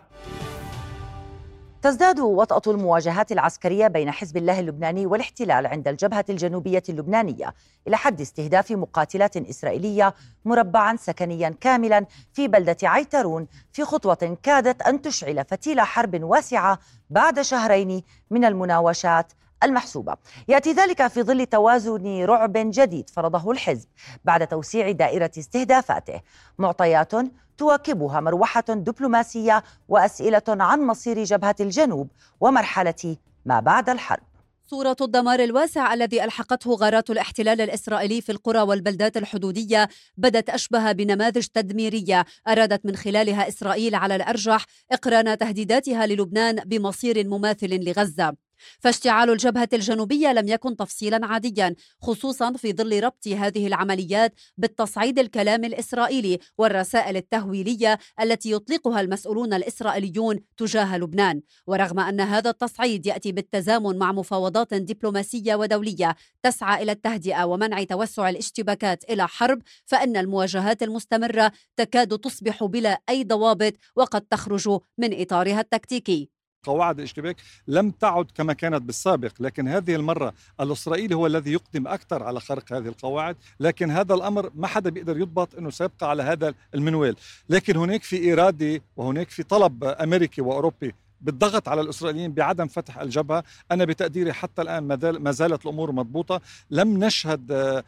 تزداد 1.82 2.20
وطأة 2.20 2.72
المواجهات 2.72 3.32
العسكرية 3.32 3.88
بين 3.88 4.12
حزب 4.12 4.38
الله 4.38 4.60
اللبناني 4.60 5.06
والاحتلال 5.06 5.68
عند 5.68 5.88
الجبهة 5.88 6.26
الجنوبية 6.30 6.84
اللبنانية 6.90 7.54
إلى 7.88 7.98
حد 7.98 8.22
استهداف 8.22 8.72
مقاتلات 8.72 9.38
إسرائيلية 9.38 10.14
مربعا 10.46 10.96
سكنيا 10.96 11.50
كاملا 11.62 12.06
في 12.34 12.48
بلدة 12.48 12.78
عيترون 12.84 13.48
في 13.72 13.84
خطوة 13.84 14.38
كادت 14.44 14.82
أن 14.82 15.02
تشعل 15.02 15.46
فتيل 15.46 15.82
حرب 15.82 16.24
واسعة 16.24 16.80
بعد 17.10 17.42
شهرين 17.42 18.04
من 18.30 18.46
المناوشات 18.46 19.34
المحسوبة. 19.64 20.16
يأتي 20.48 20.72
ذلك 20.72 21.08
في 21.08 21.24
ظل 21.24 21.46
توازن 21.46 22.26
رعب 22.26 22.54
جديد 22.56 23.10
فرضه 23.10 23.52
الحزب 23.52 23.88
بعد 24.26 24.48
توسيع 24.48 24.92
دائرة 24.92 25.32
استهدافاته. 25.38 26.22
معطيات 26.58 27.12
تواكبها 27.58 28.20
مروحة 28.20 28.66
دبلوماسية 28.70 29.64
وأسئلة 29.88 30.44
عن 30.48 30.82
مصير 30.82 31.24
جبهة 31.24 31.56
الجنوب 31.60 32.08
ومرحلة 32.40 33.18
ما 33.46 33.60
بعد 33.60 33.90
الحرب. 33.90 34.24
صورة 34.70 34.96
الدمار 35.02 35.40
الواسع 35.40 35.94
الذي 35.94 36.24
ألحقته 36.24 36.72
غارات 36.72 37.10
الاحتلال 37.10 37.62
الإسرائيلي 37.62 38.22
في 38.22 38.32
القرى 38.32 38.62
والبلدات 38.62 39.18
الحدودية 39.18 39.90
بدت 40.18 40.50
أشبه 40.50 40.92
بنماذج 40.92 41.46
تدميرية 41.46 42.26
أرادت 42.48 42.86
من 42.86 42.96
خلالها 42.96 43.48
إسرائيل 43.48 43.96
على 43.96 44.16
الأرجح 44.16 44.66
إقران 44.92 45.38
تهديداتها 45.38 46.06
للبنان 46.06 46.56
بمصير 46.56 47.28
مماثل 47.28 47.84
لغزة. 47.84 48.47
فاشتعال 48.80 49.30
الجبهة 49.30 49.70
الجنوبية 49.74 50.34
لم 50.34 50.48
يكن 50.48 50.76
تفصيلا 50.76 51.26
عاديا 51.26 51.76
خصوصا 52.02 52.54
في 52.54 52.74
ظل 52.74 53.04
ربط 53.04 53.28
هذه 53.28 53.68
العمليات 53.68 54.34
بالتصعيد 54.58 55.20
الكلام 55.20 55.64
الإسرائيلي 55.64 56.40
والرسائل 56.58 57.18
التهويلية 57.18 58.00
التي 58.22 58.52
يطلقها 58.52 59.02
المسؤولون 59.02 59.54
الإسرائيليون 59.54 60.40
تجاه 60.58 60.98
لبنان. 60.98 61.42
ورغم 61.68 62.00
أن 62.00 62.22
هذا 62.22 62.50
التصعيد 62.50 63.06
يأتي 63.06 63.32
بالتزامن 63.32 63.98
مع 63.98 64.12
مفاوضات 64.12 64.74
دبلوماسية 64.74 65.56
ودولية 65.56 66.16
تسعى 66.44 66.84
إلى 66.84 66.92
التهدئة 66.92 67.44
ومنع 67.44 67.84
توسع 67.84 68.30
الاشتباكات 68.30 69.04
إلى 69.10 69.28
حرب 69.28 69.62
فإن 69.86 70.18
المواجهات 70.18 70.84
المستمرة 70.84 71.52
تكاد 71.78 72.20
تصبح 72.20 72.64
بلا 72.64 73.02
أي 73.10 73.24
ضوابط 73.24 73.74
وقد 73.96 74.22
تخرج 74.22 74.70
من 74.98 75.22
إطارها 75.22 75.60
التكتيكي. 75.60 76.37
قواعد 76.64 76.98
الاشتباك 76.98 77.38
لم 77.68 77.92
تعد 77.92 78.26
كما 78.36 78.54
كانت 78.54 78.82
بالسابق 78.82 79.32
لكن 79.40 79.68
هذه 79.68 79.96
المرة 79.96 80.34
الإسرائيلي 80.60 81.16
هو 81.16 81.28
الذي 81.28 81.52
يقدم 81.52 81.88
أكثر 81.88 82.24
على 82.24 82.40
خرق 82.40 82.74
هذه 82.74 82.88
القواعد 82.88 83.36
لكن 83.60 83.92
هذا 83.92 84.14
الأمر 84.14 84.52
ما 84.56 84.68
حدا 84.68 84.90
بيقدر 84.90 85.18
يضبط 85.18 85.56
أنه 85.56 85.70
سيبقى 85.70 86.10
على 86.10 86.24
هذا 86.24 86.54
المنوال. 86.76 87.16
لكن 87.50 87.78
هناك 87.78 88.04
في 88.04 88.34
إرادة 88.34 88.82
وهناك 88.98 89.30
في 89.30 89.44
طلب 89.44 89.84
أمريكي 89.84 90.42
وأوروبي 90.42 90.96
بالضغط 91.22 91.68
على 91.68 91.82
الإسرائيليين 91.82 92.34
بعدم 92.34 92.68
فتح 92.68 92.98
الجبهة 92.98 93.44
أنا 93.72 93.86
بتقديري 93.86 94.34
حتى 94.34 94.62
الآن 94.62 94.84
ما 95.20 95.32
زالت 95.32 95.66
الأمور 95.66 95.92
مضبوطة. 95.92 96.42
لم 96.72 97.04
نشهد 97.04 97.84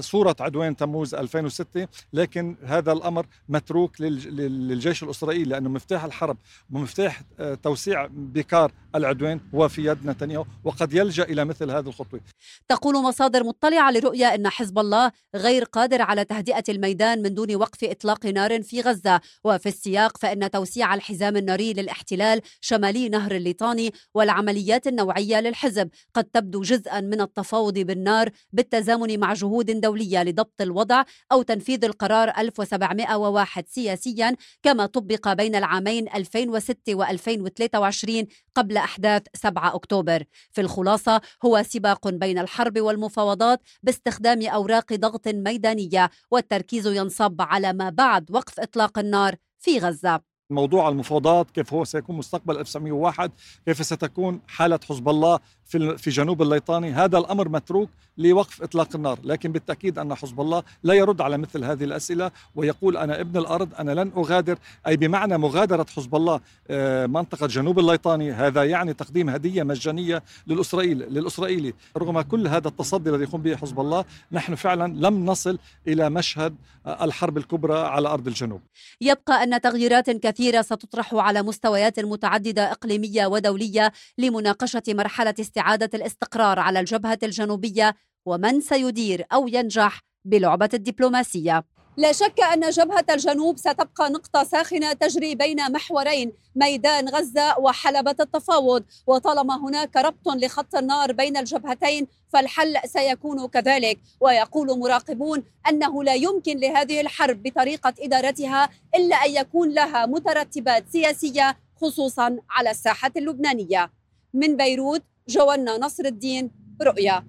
صورة 0.00 0.36
عدوان 0.40 0.76
تموز 0.76 1.14
2006 1.14 1.88
لكن 2.12 2.56
هذا 2.64 2.92
الأمر 2.92 3.26
متروك 3.48 4.00
للجيش 4.00 5.02
الإسرائيلي 5.02 5.44
لأنه 5.44 5.70
مفتاح 5.70 6.04
الحرب 6.04 6.36
ومفتاح 6.72 7.22
آه، 7.40 7.54
توسيع 7.54 8.08
بكار 8.10 8.72
العدوان 8.94 9.40
هو 9.54 9.68
في 9.68 9.84
يد 9.86 10.06
نتنياهو 10.06 10.44
وقد 10.64 10.94
يلجأ 10.94 11.22
إلى 11.22 11.44
مثل 11.44 11.70
هذه 11.70 11.88
الخطوة. 11.88 12.20
تقول 12.68 13.02
مصادر 13.02 13.44
مطلعة 13.44 13.90
لرؤيا 13.90 14.34
أن 14.34 14.48
حزب 14.48 14.78
الله 14.78 15.12
غير 15.34 15.64
قادر 15.64 16.02
على 16.02 16.24
تهدئة 16.24 16.64
الميدان 16.68 17.22
من 17.22 17.34
دون 17.34 17.56
وقف 17.56 17.84
إطلاق 17.84 18.26
نار 18.26 18.62
في 18.62 18.80
غزة. 18.80 19.20
وفي 19.44 19.68
السياق 19.68 20.18
فإن 20.18 20.50
توسيع 20.50 20.94
الحزام 20.94 21.36
الناري 21.36 21.72
للاحتلال 21.72 22.40
شمالي 22.60 23.08
نهر 23.08 23.32
الليطاني 23.36 23.92
والعمليات 24.14 24.86
النوعية 24.86 25.40
للحزب 25.40 25.88
قد 26.14 26.24
تبدو 26.24 26.62
جزءا 26.62 27.00
من 27.00 27.20
التفاوض 27.20 27.78
بالنار 27.78 28.30
بالتزامن 28.52 29.20
مع 29.20 29.32
جهود 29.32 29.70
دولية 29.80 30.22
لضبط 30.22 30.60
الوضع 30.60 31.04
أو 31.32 31.42
تنفيذ 31.42 31.84
القرار 31.84 32.28
1701 32.38 33.68
سياسيا 33.68 34.36
كما 34.62 34.86
طبق 34.86 35.32
بين 35.32 35.54
العامين 35.54 36.08
2006 36.14 36.76
و2023 36.94 38.26
قبل 38.54 38.76
أحداث 38.76 39.22
7 39.34 39.74
أكتوبر. 39.74 40.24
في 40.52 40.60
الخلاصة 40.60 41.20
هو 41.44 41.62
سباق 41.62 42.08
بين 42.08 42.38
الحرب 42.38 42.80
والمفاوضات 42.80 43.60
باستخدام 43.82 44.42
أوراق 44.42 44.92
ضغط 44.92 45.28
ميدانية 45.28 46.10
والتركيز 46.30 46.86
ينصب 46.86 47.42
على 47.42 47.72
ما 47.72 47.90
بعد 47.90 48.30
وقف 48.30 48.60
إطلاق 48.60 48.98
النار 48.98 49.36
في 49.58 49.78
غزة. 49.78 50.31
موضوع 50.52 50.88
المفاوضات 50.88 51.50
كيف 51.50 51.74
هو 51.74 51.84
سيكون 51.84 52.16
مستقبل 52.16 52.58
1901 52.58 53.30
كيف 53.66 53.86
ستكون 53.86 54.40
حالة 54.48 54.80
حزب 54.88 55.08
الله 55.08 55.38
في 55.64 55.98
في 55.98 56.10
جنوب 56.10 56.42
الليطاني. 56.42 56.92
هذا 56.92 57.18
الأمر 57.18 57.48
متروك 57.48 57.90
لوقف 58.18 58.62
إطلاق 58.62 58.88
النار 58.94 59.18
لكن 59.24 59.52
بالتأكيد 59.52 59.98
أن 59.98 60.14
حزب 60.14 60.40
الله 60.40 60.62
لا 60.82 60.94
يرد 60.94 61.20
على 61.20 61.38
مثل 61.38 61.64
هذه 61.64 61.84
الأسئلة 61.84 62.30
ويقول 62.54 62.96
أنا 62.96 63.20
ابن 63.20 63.38
الأرض 63.38 63.68
أنا 63.78 63.92
لن 63.92 64.12
أغادر. 64.16 64.58
أي 64.86 64.96
بمعنى 64.96 65.38
مغادرة 65.38 65.86
حزب 65.96 66.14
الله 66.14 66.40
آه، 66.70 67.06
منطقة 67.06 67.46
جنوب 67.46 67.78
الليطاني 67.78 68.32
هذا 68.32 68.64
يعني 68.64 68.94
تقديم 68.94 69.30
هدية 69.30 69.62
مجانية 69.62 70.22
للإسرائيل 70.46 70.98
للإسرائيلي. 70.98 71.74
رغم 71.96 72.20
كل 72.20 72.48
هذا 72.48 72.68
التصدي 72.68 73.10
الذي 73.10 73.22
يقوم 73.22 73.42
به 73.42 73.56
حزب 73.56 73.80
الله 73.80 74.04
نحن 74.32 74.54
فعلا 74.54 75.08
لم 75.08 75.26
نصل 75.26 75.58
إلى 75.86 76.10
مشهد 76.10 76.56
الحرب 76.86 77.38
الكبرى 77.38 77.78
على 77.78 78.08
أرض 78.08 78.26
الجنوب. 78.26 78.60
يبقى 79.00 79.42
أن 79.42 79.60
تغييرات 79.60 80.08
كثيرة 80.42 80.62
ستطرح 80.62 81.14
على 81.14 81.42
مستويات 81.42 82.00
متعددة 82.00 82.72
إقليمية 82.72 83.26
ودولية 83.26 83.92
لمناقشة 84.18 84.82
مرحلة 84.88 85.34
استعادة 85.40 85.90
الاستقرار 85.94 86.58
على 86.58 86.80
الجبهة 86.80 87.18
الجنوبية 87.22 87.94
ومن 88.26 88.60
سيدير 88.60 89.24
أو 89.32 89.48
ينجح 89.48 90.00
بلعبة 90.24 90.68
الدبلوماسية. 90.74 91.64
لا 91.96 92.12
شك 92.12 92.40
أن 92.40 92.70
جبهة 92.70 93.04
الجنوب 93.10 93.58
ستبقى 93.58 94.10
نقطة 94.10 94.44
ساخنة 94.44 94.92
تجري 94.92 95.34
بين 95.34 95.72
محورين 95.72 96.32
ميدان 96.56 97.08
غزة 97.08 97.58
وحلبة 97.58 98.16
التفاوض. 98.20 98.84
وطالما 99.06 99.68
هناك 99.68 99.96
ربط 99.96 100.28
لخط 100.28 100.74
النار 100.74 101.12
بين 101.12 101.36
الجبهتين 101.36 102.06
فالحل 102.28 102.76
سيكون 102.84 103.48
كذلك. 103.48 103.98
ويقول 104.20 104.78
مراقبون 104.78 105.42
أنه 105.68 106.04
لا 106.04 106.14
يمكن 106.14 106.56
لهذه 106.56 107.00
الحرب 107.00 107.42
بطريقة 107.42 107.94
إدارتها 108.00 108.68
إلا 108.94 109.16
أن 109.16 109.30
يكون 109.30 109.70
لها 109.70 110.06
مترتبات 110.06 110.84
سياسية 110.92 111.56
خصوصا 111.80 112.38
على 112.50 112.70
الساحة 112.70 113.12
اللبنانية. 113.16 113.90
من 114.34 114.56
بيروت 114.56 115.02
جوانا 115.28 115.78
نصر 115.78 116.04
الدين 116.04 116.50
رؤيا. 116.82 117.24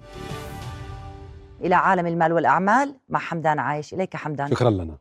إلى 1.63 1.75
عالم 1.75 2.07
المال 2.07 2.33
والأعمال. 2.33 2.95
مع 3.09 3.19
حمدان 3.19 3.59
عايش. 3.59 3.93
إليك 3.93 4.15
حمدان. 4.15 4.47
شكرا 4.47 4.69
لنا. 4.69 4.97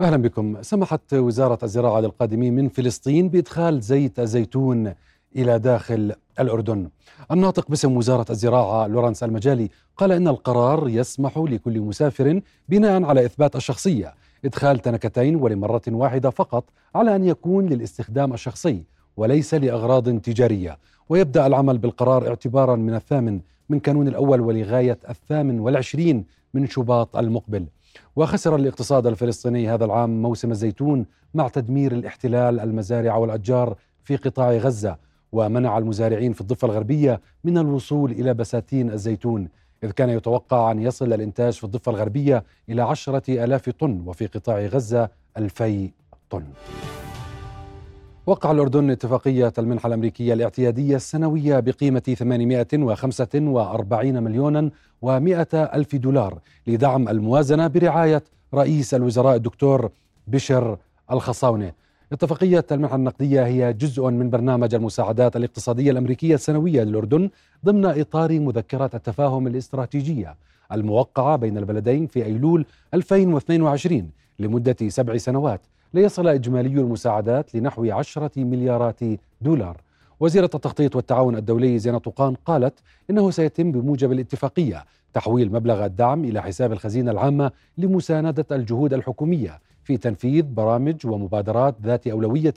أهلا 0.00 0.16
بكم. 0.16 0.62
سمحت 0.62 1.14
وزارة 1.14 1.58
الزراعة 1.62 2.00
للقادمين 2.00 2.54
من 2.54 2.68
فلسطين 2.68 3.28
بإدخال 3.28 3.80
زيت 3.80 4.18
الزيتون 4.18 4.94
إلى 5.36 5.58
داخل 5.58 6.12
الأردن. 6.40 6.88
الناطق 7.30 7.68
باسم 7.68 7.96
وزارة 7.96 8.26
الزراعة 8.30 8.86
لورانس 8.86 9.22
المجالي 9.22 9.70
قال 9.96 10.12
إن 10.12 10.28
القرار 10.28 10.88
يسمح 10.88 11.38
لكل 11.38 11.80
مسافر 11.80 12.40
بناء 12.68 13.04
على 13.04 13.24
إثبات 13.24 13.56
الشخصية. 13.56 14.14
إدخال 14.44 14.78
تنكتين 14.78 15.36
ولمرة 15.36 15.82
واحدة 15.88 16.30
فقط 16.30 16.64
على 16.94 17.16
أن 17.16 17.24
يكون 17.24 17.66
للاستخدام 17.66 18.32
الشخصي 18.32 18.82
وليس 19.16 19.54
لأغراض 19.54 20.18
تجارية. 20.20 20.78
ويبدأ 21.08 21.46
العمل 21.46 21.78
بالقرار 21.78 22.28
اعتبارا 22.28 22.76
من 22.76 22.94
الثامن 22.94 23.40
من 23.68 23.80
كانون 23.80 24.08
الأول 24.08 24.40
ولغاية 24.40 24.98
الثامن 25.08 25.60
والعشرين 25.60 26.24
من 26.54 26.66
شباط 26.66 27.16
المقبل. 27.16 27.66
وخسر 28.16 28.56
الاقتصاد 28.56 29.06
الفلسطيني 29.06 29.68
هذا 29.68 29.84
العام 29.84 30.22
موسم 30.22 30.50
الزيتون 30.50 31.06
مع 31.34 31.48
تدمير 31.48 31.92
الاحتلال 31.92 32.60
المزارع 32.60 33.16
والأتجار 33.16 33.76
في 34.04 34.16
قطاع 34.16 34.52
غزة 34.52 34.96
ومنع 35.32 35.78
المزارعين 35.78 36.32
في 36.32 36.40
الضفة 36.40 36.66
الغربية 36.66 37.20
من 37.44 37.58
الوصول 37.58 38.10
إلى 38.12 38.34
بساتين 38.34 38.90
الزيتون. 38.90 39.48
إذ 39.84 39.90
كان 39.90 40.10
يتوقع 40.10 40.70
أن 40.70 40.82
يصل 40.82 41.12
الإنتاج 41.12 41.52
في 41.52 41.64
الضفة 41.64 41.90
الغربية 41.90 42.44
إلى 42.68 42.82
عشرة 42.82 43.44
ألاف 43.44 43.70
طن 43.70 44.02
وفي 44.06 44.26
قطاع 44.26 44.66
غزة 44.66 45.08
ألفي 45.38 45.90
طن. 46.30 46.44
وقع 48.26 48.50
الأردن 48.50 48.90
اتفاقية 48.90 49.52
المنحة 49.58 49.86
الأمريكية 49.86 50.34
الاعتيادية 50.34 50.96
السنوية 50.96 51.60
بقيمة 51.60 52.00
845 52.00 54.22
مليونا 54.22 54.70
و100 55.06 55.54
ألف 55.54 55.96
دولار 55.96 56.38
لدعم 56.66 57.08
الموازنة 57.08 57.66
برعاية 57.66 58.22
رئيس 58.54 58.94
الوزراء 58.94 59.36
الدكتور 59.36 59.90
بشر 60.26 60.78
الخصاونة. 61.10 61.72
اتفاقية 62.14 62.64
المنحة 62.72 62.96
النقدية 62.96 63.46
هي 63.46 63.72
جزء 63.72 64.10
من 64.10 64.30
برنامج 64.30 64.74
المساعدات 64.74 65.36
الاقتصادية 65.36 65.90
الأمريكية 65.90 66.34
السنوية 66.34 66.82
للأردن 66.82 67.30
ضمن 67.64 67.84
إطار 67.84 68.40
مذكرة 68.40 68.90
التفاهم 68.94 69.46
الاستراتيجية 69.46 70.36
الموقعة 70.72 71.36
بين 71.36 71.58
البلدين 71.58 72.06
في 72.06 72.24
أيلول 72.24 72.66
2022 72.94 74.10
لمدة 74.38 74.76
سبع 74.88 75.16
سنوات 75.16 75.60
ليصل 75.94 76.28
إجمالي 76.28 76.80
المساعدات 76.80 77.54
لنحو 77.54 77.90
عشرة 77.90 78.30
مليارات 78.36 79.00
دولار. 79.40 79.76
وزيرة 80.20 80.50
التخطيط 80.54 80.96
والتعاون 80.96 81.36
الدولي 81.36 81.78
زينة 81.78 81.98
طوقان 81.98 82.34
قالت 82.34 82.78
إنه 83.10 83.30
سيتم 83.30 83.72
بموجب 83.72 84.12
الاتفاقية 84.12 84.84
تحويل 85.12 85.52
مبلغ 85.52 85.84
الدعم 85.84 86.24
إلى 86.24 86.42
حساب 86.42 86.72
الخزينة 86.72 87.10
العامة 87.10 87.50
لمساندة 87.78 88.46
الجهود 88.52 88.92
الحكومية 88.94 89.60
في 89.84 89.96
تنفيذ 89.96 90.42
برامج 90.42 91.06
ومبادرات 91.06 91.76
ذات 91.82 92.06
أولوية 92.06 92.54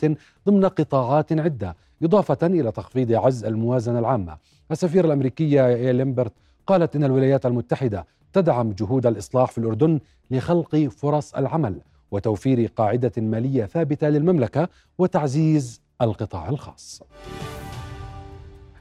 ضمن 0.47 0.65
قطاعات 0.65 1.31
عدة 1.31 1.75
إضافة 2.03 2.47
إلى 2.47 2.71
تخفيض 2.71 3.11
عجز 3.11 3.45
الموازنة 3.45 3.99
العامة. 3.99 4.37
السفيرة 4.71 5.05
الأمريكية 5.05 5.67
إيليمبرت 5.67 6.33
قالت 6.67 6.95
إن 6.95 7.03
الولايات 7.03 7.45
المتحدة 7.45 8.05
تدعم 8.33 8.71
جهود 8.71 9.05
الإصلاح 9.05 9.51
في 9.51 9.57
الأردن 9.57 9.99
لخلق 10.31 10.75
فرص 10.75 11.35
العمل 11.35 11.81
وتوفير 12.11 12.71
قاعدة 12.75 13.11
مالية 13.17 13.65
ثابتة 13.65 14.09
للمملكة 14.09 14.69
وتعزيز 14.97 15.81
القطاع 16.01 16.49
الخاص. 16.49 17.03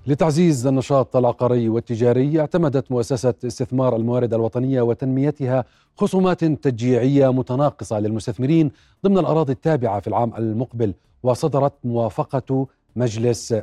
لتعزيز 0.08 0.66
النشاط 0.66 1.16
العقاري 1.16 1.68
والتجاري 1.68 2.40
اعتمدت 2.40 2.90
مؤسسة 2.92 3.34
استثمار 3.46 3.96
الموارد 3.96 4.34
الوطنية 4.34 4.82
وتنميتها 4.82 5.64
خصومات 5.96 6.44
تشجيعية 6.44 7.32
متناقصة 7.32 7.98
للمستثمرين 8.00 8.70
ضمن 9.04 9.18
الأراضي 9.18 9.52
التابعة 9.52 10.00
في 10.00 10.08
العام 10.08 10.32
المقبل 10.38 10.94
وصدرت 11.22 11.72
موافقة 11.84 12.66
مجلس 12.96 13.54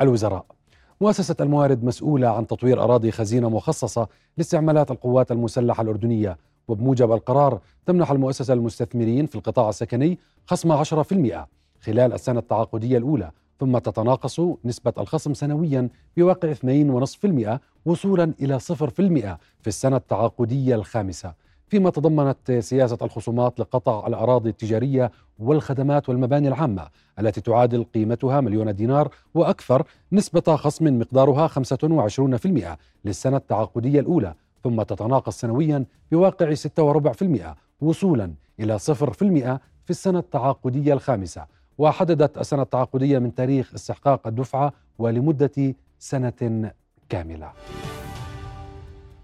الوزراء. 0.00 0.44
مؤسسة 1.00 1.36
الموارد 1.40 1.84
مسؤولة 1.84 2.28
عن 2.28 2.46
تطوير 2.46 2.82
أراضي 2.82 3.10
خزينة 3.10 3.48
مخصصة 3.48 4.08
لاستعمالات 4.36 4.90
القوات 4.90 5.32
المسلحة 5.32 5.82
الأردنية. 5.82 6.38
وبموجب 6.68 7.12
القرار 7.12 7.60
تمنح 7.86 8.10
المؤسسة 8.10 8.54
المستثمرين 8.54 9.26
في 9.26 9.34
القطاع 9.34 9.68
السكني 9.68 10.18
خصم 10.46 10.72
10% 10.72 11.48
خلال 11.80 12.12
السنة 12.12 12.38
التعاقدية 12.38 12.98
الأولى 12.98 13.30
ثم 13.60 13.78
تتناقص 13.78 14.40
نسبة 14.64 14.92
الخصم 14.98 15.34
سنويا 15.34 15.88
بواقع 16.16 16.52
2.5% 16.52 17.58
وصولا 17.84 18.34
إلى 18.42 18.60
0% 18.60 18.62
في 19.60 19.66
السنة 19.66 19.96
التعاقدية 19.96 20.74
الخامسة. 20.74 21.34
فيما 21.66 21.90
تضمنت 21.90 22.52
سياسة 22.52 22.98
الخصومات 23.02 23.60
لقطع 23.60 24.06
الأراضي 24.06 24.50
التجارية 24.50 25.10
والخدمات 25.38 26.08
والمباني 26.08 26.48
العامة 26.48 26.88
التي 27.18 27.40
تعادل 27.40 27.84
قيمتها 27.94 28.40
مليون 28.40 28.74
دينار 28.74 29.08
وأكثر 29.34 29.82
نسبة 30.12 30.56
خصم 30.56 30.98
مقدارها 30.98 31.48
25% 31.48 32.78
للسنة 33.04 33.36
التعاقدية 33.36 34.00
الأولى 34.00 34.34
ثم 34.64 34.82
تتناقص 34.82 35.40
سنويا 35.40 35.84
بواقع 36.12 36.54
6.4% 36.54 37.56
وصولا 37.80 38.34
إلى 38.60 38.78
0% 38.78 38.80
في 39.84 39.90
السنة 39.90 40.18
التعاقدية 40.18 40.92
الخامسة. 40.92 41.59
وحددت 41.80 42.38
السنة 42.38 42.62
التعاقدية 42.62 43.18
من 43.18 43.34
تاريخ 43.34 43.74
استحقاق 43.74 44.26
الدفعة 44.26 44.72
ولمدة 44.98 45.74
سنة 45.98 46.72
كاملة. 47.08 47.52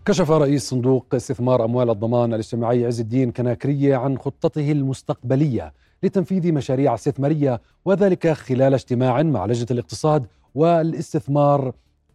كشف 0.04 0.30
رئيس 0.30 0.68
صندوق 0.68 1.06
استثمار 1.14 1.64
أموال 1.64 1.90
الضمان 1.90 2.34
الاجتماعي 2.34 2.86
عز 2.86 3.00
الدين 3.00 3.30
كناكرية 3.30 3.96
عن 3.96 4.18
خطته 4.18 4.72
المستقبلية 4.72 5.72
لتنفيذ 6.02 6.52
مشاريع 6.52 6.94
استثمارية 6.94 7.60
وذلك 7.84 8.32
خلال 8.32 8.74
اجتماع 8.74 9.22
مع 9.22 9.46
لجنة 9.46 9.66
الاقتصاد 9.70 10.26
والاستثمار 10.54 11.72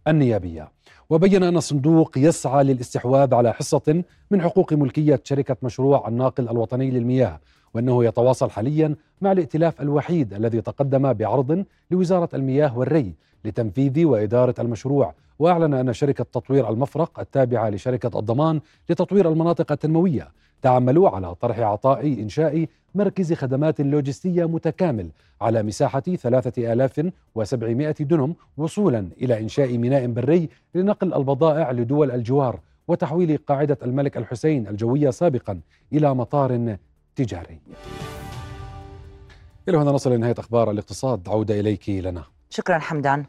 النيابية. 0.07 0.71
وبين 1.09 1.43
أن 1.43 1.57
الصندوق 1.57 2.17
يسعى 2.17 2.63
للاستحواذ 2.63 3.33
على 3.33 3.53
حصة 3.53 4.03
من 4.31 4.41
حقوق 4.41 4.73
ملكية 4.73 5.21
شركة 5.23 5.57
مشروع 5.63 6.07
الناقل 6.07 6.49
الوطني 6.49 6.91
للمياه 6.91 7.39
وأنه 7.73 8.05
يتواصل 8.05 8.49
حاليا 8.49 8.95
مع 9.21 9.31
الائتلاف 9.31 9.81
الوحيد 9.81 10.33
الذي 10.33 10.61
تقدم 10.61 11.13
بعرض 11.13 11.65
لوزارة 11.91 12.29
المياه 12.33 12.77
والري 12.77 13.13
لتنفيذ 13.45 14.05
وإدارة 14.05 14.55
المشروع. 14.59 15.13
وأعلن 15.39 15.73
أن 15.73 15.93
شركة 15.93 16.23
تطوير 16.23 16.69
المفرق 16.69 17.19
التابعة 17.19 17.69
لشركة 17.69 18.19
الضمان 18.19 18.61
لتطوير 18.89 19.29
المناطق 19.29 19.71
التنموية 19.71 20.27
تعملوا 20.61 21.09
على 21.09 21.35
طرح 21.35 21.59
عطاء 21.59 22.07
إنشاء 22.07 22.65
مركز 22.95 23.33
خدمات 23.33 23.81
لوجستية 23.81 24.45
متكامل 24.45 25.09
على 25.41 25.63
مساحة 25.63 25.99
3700 26.01 27.91
دنم 27.99 28.35
وصولا 28.57 29.07
إلى 29.21 29.39
إنشاء 29.39 29.77
ميناء 29.77 30.07
بري 30.07 30.49
لنقل 30.75 31.13
البضائع 31.13 31.71
لدول 31.71 32.11
الجوار 32.11 32.59
وتحويل 32.87 33.37
قاعدة 33.37 33.77
الملك 33.83 34.17
الحسين 34.17 34.67
الجوية 34.67 35.09
سابقا 35.09 35.59
إلى 35.93 36.15
مطار 36.15 36.77
تجاري. 37.15 37.61
إلى 39.69 39.77
هنا 39.77 39.91
نصل 39.91 40.11
لنهاية 40.11 40.35
أخبار 40.37 40.71
الاقتصاد. 40.71 41.29
عودة 41.29 41.59
إليك 41.59 41.89
لنا. 41.89 42.23
شكرا 42.49 42.79
حمدان. 42.79 43.25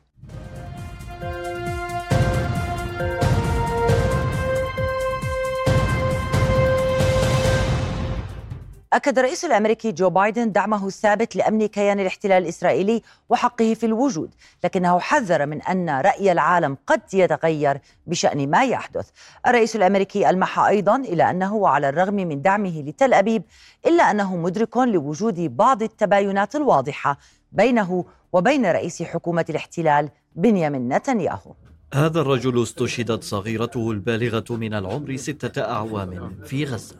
أكد 8.92 9.18
الرئيس 9.18 9.44
الأمريكي 9.44 9.92
جو 9.92 10.10
بايدن 10.10 10.52
دعمه 10.52 10.86
الثابت 10.86 11.36
لأمن 11.36 11.66
كيان 11.66 12.00
الاحتلال 12.00 12.42
الإسرائيلي 12.42 13.02
وحقه 13.28 13.74
في 13.74 13.86
الوجود 13.86 14.34
لكنه 14.64 14.98
حذر 14.98 15.46
من 15.46 15.62
أن 15.62 15.90
رأي 15.90 16.32
العالم 16.32 16.76
قد 16.86 17.00
يتغير 17.12 17.80
بشأن 18.06 18.50
ما 18.50 18.64
يحدث. 18.64 19.08
الرئيس 19.46 19.76
الأمريكي 19.76 20.30
ألمح 20.30 20.58
أيضا 20.58 20.96
إلى 20.96 21.30
أنه 21.30 21.68
على 21.68 21.88
الرغم 21.88 22.14
من 22.14 22.42
دعمه 22.42 22.82
لتل 22.82 23.14
أبيب 23.14 23.42
إلا 23.86 24.10
أنه 24.10 24.36
مدرك 24.36 24.76
لوجود 24.76 25.56
بعض 25.56 25.82
التباينات 25.82 26.56
الواضحة 26.56 27.18
بينه 27.52 28.04
وبين 28.32 28.66
رئيس 28.66 29.02
حكومة 29.02 29.44
الاحتلال 29.50 30.08
بنيامين 30.36 30.88
نتنياهو. 30.96 31.54
هذا 31.94 32.20
الرجل 32.20 32.62
استشهدت 32.62 33.24
صغيرته 33.24 33.90
البالغة 33.90 34.44
من 34.50 34.74
العمر 34.74 35.16
ستة 35.16 35.62
أعوام 35.62 36.38
في 36.44 36.64
غزة. 36.64 36.96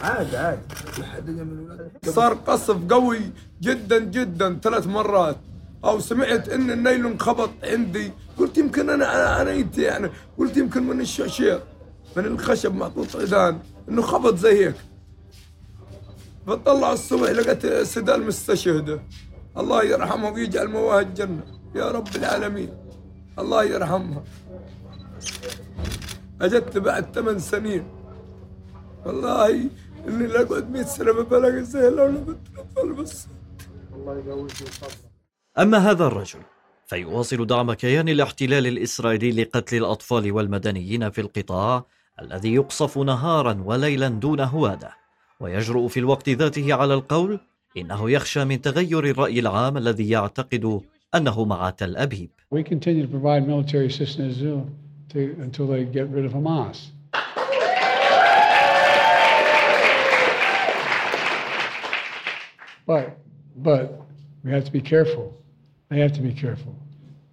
عادي 0.00 0.36
عادي. 0.36 0.60
صار 2.06 2.34
قصف 2.34 2.76
قوي 2.90 3.20
جدا 3.62 3.98
جدا 3.98 4.58
ثلاث 4.62 4.86
مرات. 4.86 5.36
أو 5.84 6.00
سمعت 6.00 6.48
إن 6.48 6.70
النيل 6.70 7.06
انخبط 7.06 7.50
عندي. 7.64 8.12
قلت 8.38 8.58
يمكن 8.58 8.90
أنا 8.90 9.42
أنا 9.42 9.52
يعني. 9.78 10.10
قلت 10.38 10.56
يمكن 10.56 10.82
من 10.82 11.00
الشاشير. 11.00 11.60
من 12.16 12.24
الخشب 12.24 12.74
محطوط 12.74 13.16
عيدان 13.16 13.58
إنه 13.88 14.02
خبط 14.02 14.36
زي 14.36 14.66
هيك. 14.66 14.74
فطلع 16.46 16.92
الصبح 16.92 17.30
لقيت 17.30 17.66
سدال 17.66 18.26
مستشهدة. 18.26 19.00
الله 19.58 19.84
يرحمها 19.84 20.30
ويجعل 20.30 20.68
مواه 20.68 21.00
الجنة. 21.00 21.42
يا 21.74 21.90
رب 21.90 22.16
العالمين. 22.16 22.70
الله 23.38 23.64
يرحمها. 23.64 24.22
اجت 26.40 26.78
بعد 26.78 27.14
ثمان 27.14 27.38
سنين. 27.38 27.84
والله 29.06 29.70
إني 30.08 30.26
لا 30.26 30.42
أقعد 30.42 30.70
100 30.70 30.82
سنة 30.82 31.12
ما 31.12 31.22
بلاقي 31.22 31.64
زي 31.64 31.90
لو 31.90 32.94
بس 32.94 33.26
الله 33.94 34.18
يقويك 34.18 34.52
أما 35.58 35.78
هذا 35.78 36.06
الرجل 36.06 36.40
فيواصل 36.86 37.46
دعم 37.46 37.72
كيان 37.72 38.08
الاحتلال 38.08 38.66
الإسرائيلي 38.66 39.42
لقتل 39.42 39.76
الأطفال 39.76 40.32
والمدنيين 40.32 41.10
في 41.10 41.20
القطاع 41.20 41.84
الذي 42.22 42.54
يقصف 42.54 42.98
نهارا 42.98 43.62
وليلا 43.64 44.08
دون 44.08 44.40
هوادة. 44.40 44.90
ويجرؤ 45.40 45.86
في 45.86 46.00
الوقت 46.00 46.28
ذاته 46.28 46.74
على 46.74 46.94
القول 46.94 47.40
إنه 47.76 48.10
يخشى 48.10 48.44
من 48.44 48.60
تغير 48.60 49.04
الرأي 49.04 49.40
العام 49.40 49.76
الذي 49.76 50.10
يعتقد 50.10 50.80
أنه 51.14 51.44
مع 51.44 51.70
تل 51.70 51.96
أبيب. 51.96 52.30
We 52.50 52.62
continue 52.62 53.02
to 53.02 53.08
provide 53.08 53.46
military 53.48 53.86
assistance 53.86 54.36
to, 55.12 55.18
until 55.46 55.66
they 55.66 55.84
get 55.84 56.08
rid 56.10 56.24
of 56.24 56.32
Hamas. 56.32 56.78
But, 62.86 63.18
but 63.56 63.84
we 64.44 64.50
have 64.50 64.64
to 64.64 64.72
be 64.72 64.80
careful. 64.80 65.26
They 65.90 66.00
have 66.00 66.12
to 66.12 66.20
be 66.20 66.32
careful. 66.32 66.74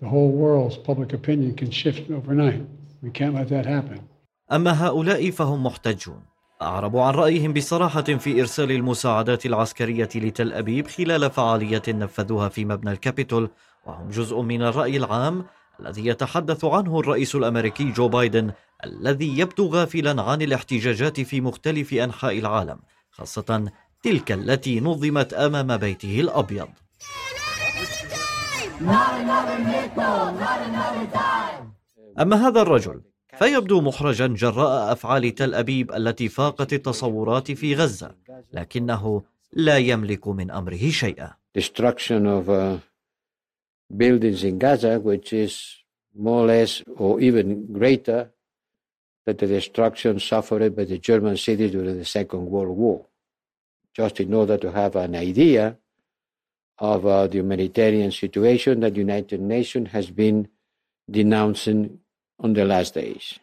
The 0.01 0.07
whole 0.07 0.31
world's 0.31 0.77
public 0.77 1.13
opinion 1.13 1.55
can 1.55 1.71
shift 1.71 2.09
overnight. 2.12 2.62
We 3.01 3.09
can't 3.12 3.35
let 3.35 3.49
that 3.49 3.65
happen. 3.65 3.99
أما 4.51 4.88
هؤلاء 4.88 5.31
فهم 5.31 5.63
محتجون 5.63 6.21
أعربوا 6.62 7.03
عن 7.03 7.13
رأيهم 7.13 7.53
بصراحة 7.53 8.01
في 8.01 8.41
إرسال 8.41 8.71
المساعدات 8.71 9.45
العسكرية 9.45 10.09
لتل 10.15 10.53
أبيب 10.53 10.88
خلال 10.88 11.31
فعالية 11.31 11.81
نفذوها 11.88 12.49
في 12.49 12.65
مبنى 12.65 12.91
الكابيتول 12.91 13.49
وهم 13.85 14.09
جزء 14.09 14.41
من 14.41 14.62
الرأي 14.62 14.97
العام 14.97 15.45
الذي 15.79 16.07
يتحدث 16.07 16.65
عنه 16.65 16.99
الرئيس 16.99 17.35
الأمريكي 17.35 17.91
جو 17.91 18.07
بايدن 18.07 18.51
الذي 18.85 19.39
يبدو 19.39 19.67
غافلا 19.67 20.21
عن 20.21 20.41
الاحتجاجات 20.41 21.21
في 21.21 21.41
مختلف 21.41 21.93
أنحاء 21.93 22.39
العالم 22.39 22.79
خاصة 23.12 23.71
تلك 24.03 24.31
التي 24.31 24.79
نظمت 24.79 25.33
أمام 25.33 25.77
بيته 25.77 26.19
الأبيض 26.19 26.67
أما 32.19 32.47
هذا 32.47 32.62
الرجل 32.62 33.01
فيبدو 33.39 33.81
محرجا 33.81 34.27
جراء 34.27 34.91
أفعال 34.91 35.35
تل 35.35 35.53
أبيب 35.53 35.91
التي 35.91 36.29
فاقت 36.29 36.73
التصورات 36.73 37.51
في 37.51 37.75
غزة 37.75 38.15
لكنه 38.53 39.23
لا 39.53 39.77
يملك 39.77 40.27
من 40.27 40.51
أمره 40.51 40.89
شيئا 40.89 41.33
destruction 41.57 42.27
of 42.27 42.47
uh, 42.49 42.77
buildings 43.95 44.43
in 44.43 44.59
Gaza, 44.59 44.99
which 44.99 45.33
is 45.33 45.53
more 46.15 46.43
or 46.43 46.47
less 46.47 46.83
or 46.95 47.19
even 47.19 47.73
greater 47.73 48.31
than 49.25 49.38
the 49.38 49.47
destruction 49.47 50.19
suffered 50.19 50.75
by 50.75 50.85
the 50.85 50.99
German 50.99 51.38
cities 51.38 51.71
during 51.71 51.97
the 51.97 52.05
Second 52.05 52.45
World 52.45 52.77
War. 52.77 53.09
Just 53.99 54.21
in 54.21 54.33
order 54.33 54.57
to 54.57 54.71
have 54.71 54.95
an 54.95 55.13
idea 55.13 55.77
of 56.77 57.05
uh, 57.05 57.27
the 57.27 57.39
humanitarian 57.39 58.12
situation 58.12 58.79
that 58.79 58.93
the 58.93 58.99
United 58.99 59.41
Nations 59.41 59.89
has 59.89 60.09
been 60.09 60.47
denouncing 61.12 61.99
on 62.39 62.53
the 62.53 62.63
last 62.63 62.93
days. 62.93 63.39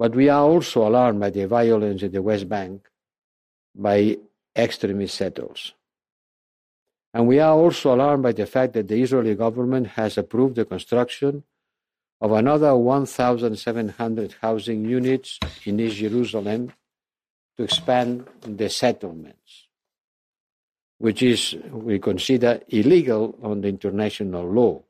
But 0.00 0.16
we 0.16 0.28
are 0.28 0.42
also 0.42 0.88
alarmed 0.88 1.20
by 1.20 1.30
the 1.30 1.46
violence 1.46 2.02
in 2.02 2.10
the 2.10 2.22
West 2.22 2.48
Bank 2.48 2.88
by 3.72 4.18
extremist 4.56 5.14
settlers. 5.14 5.74
And 7.14 7.28
we 7.28 7.38
are 7.38 7.54
also 7.54 7.94
alarmed 7.94 8.24
by 8.24 8.32
the 8.32 8.46
fact 8.46 8.72
that 8.72 8.88
the 8.88 9.00
Israeli 9.00 9.36
government 9.36 9.86
has 9.98 10.18
approved 10.18 10.56
the 10.56 10.64
construction 10.64 11.44
of 12.20 12.32
another 12.32 12.76
1,700 12.76 14.34
housing 14.42 14.84
units 14.84 15.38
in 15.64 15.78
East 15.78 15.98
Jerusalem 15.98 16.72
to 17.56 17.62
expand 17.62 18.26
the 18.42 18.68
settlements, 18.68 19.68
which 21.00 21.22
is, 21.22 21.56
we 21.72 21.98
consider, 21.98 22.60
illegal 22.68 23.34
on 23.42 23.60
the 23.62 23.68
international 23.68 24.46
law. 24.58 24.80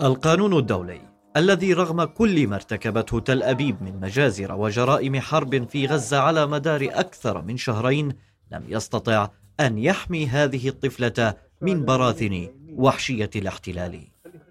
القانون 0.00 0.58
الدولي 0.58 1.00
الذي 1.36 1.72
رغم 1.72 2.04
كل 2.04 2.46
ما 2.46 2.56
ارتكبته 2.56 3.20
تل 3.20 3.42
أبيب 3.42 3.82
من 3.82 4.00
مجازر 4.00 4.54
وجرائم 4.54 5.20
حرب 5.20 5.68
في 5.68 5.86
غزة 5.86 6.18
على 6.18 6.46
مدار 6.46 6.88
أكثر 6.92 7.42
من 7.42 7.56
شهرين 7.56 8.12
لم 8.52 8.64
يستطع 8.68 9.28
أن 9.60 9.78
يحمي 9.78 10.26
هذه 10.26 10.68
الطفلة 10.68 11.34
من 11.60 11.84
براثن 11.84 12.48
وحشية 12.76 13.30
الاحتلال 13.36 14.00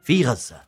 في 0.03 0.25
غزة 0.25 0.62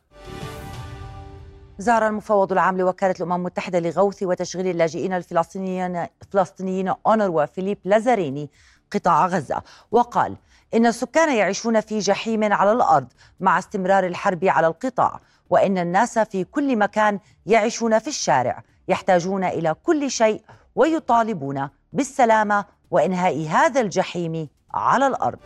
زار 1.78 2.08
المفوض 2.08 2.52
العام 2.52 2.78
لوكالة 2.78 3.14
الأمم 3.20 3.32
المتحدة 3.32 3.78
لغوث 3.78 4.22
وتشغيل 4.22 4.66
اللاجئين 4.66 5.12
الفلسطينيين 5.12 6.06
الفلسطينيين 6.22 6.94
أونروا 7.06 7.46
فيليب 7.46 7.78
لازاريني 7.84 8.50
قطاع 8.92 9.26
غزة 9.26 9.62
وقال 9.90 10.36
إن 10.74 10.86
السكان 10.86 11.36
يعيشون 11.36 11.80
في 11.80 11.98
جحيم 11.98 12.52
على 12.52 12.72
الأرض 12.72 13.06
مع 13.40 13.58
استمرار 13.58 14.06
الحرب 14.06 14.44
على 14.44 14.66
القطاع 14.66 15.20
وإن 15.50 15.78
الناس 15.78 16.18
في 16.18 16.44
كل 16.44 16.76
مكان 16.78 17.18
يعيشون 17.46 17.98
في 17.98 18.08
الشارع 18.08 18.62
يحتاجون 18.88 19.44
إلى 19.44 19.74
كل 19.82 20.10
شيء 20.10 20.42
ويطالبون 20.74 21.68
بالسلامة 21.92 22.64
وإنهاء 22.90 23.46
هذا 23.46 23.80
الجحيم 23.80 24.48
على 24.74 25.06
الأرض. 25.06 25.38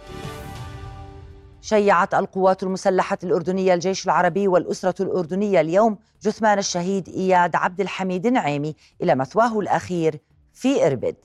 شيعت 1.62 2.14
القوات 2.14 2.62
المسلحة 2.62 3.18
الأردنية 3.24 3.74
الجيش 3.74 4.04
العربي 4.04 4.48
والأسرة 4.48 5.02
الأردنية 5.02 5.60
اليوم 5.60 5.98
جثمان 6.22 6.58
الشهيد 6.58 7.08
إياد 7.08 7.56
عبد 7.56 7.80
الحميد 7.80 8.26
نعيمي 8.26 8.76
إلى 9.02 9.14
مثواه 9.14 9.60
الأخير 9.60 10.20
في 10.52 10.86
إربد. 10.86 11.16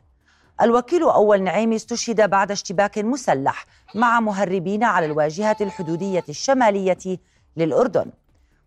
الوكيل 0.61 1.03
أول 1.03 1.43
نعيمي 1.43 1.75
استشهد 1.75 2.29
بعد 2.29 2.51
اشتباك 2.51 2.97
مسلح 2.97 3.65
مع 3.95 4.19
مهربين 4.19 4.83
على 4.83 5.05
الواجهة 5.05 5.57
الحدودية 5.61 6.23
الشمالية 6.29 7.17
للأردن. 7.57 8.05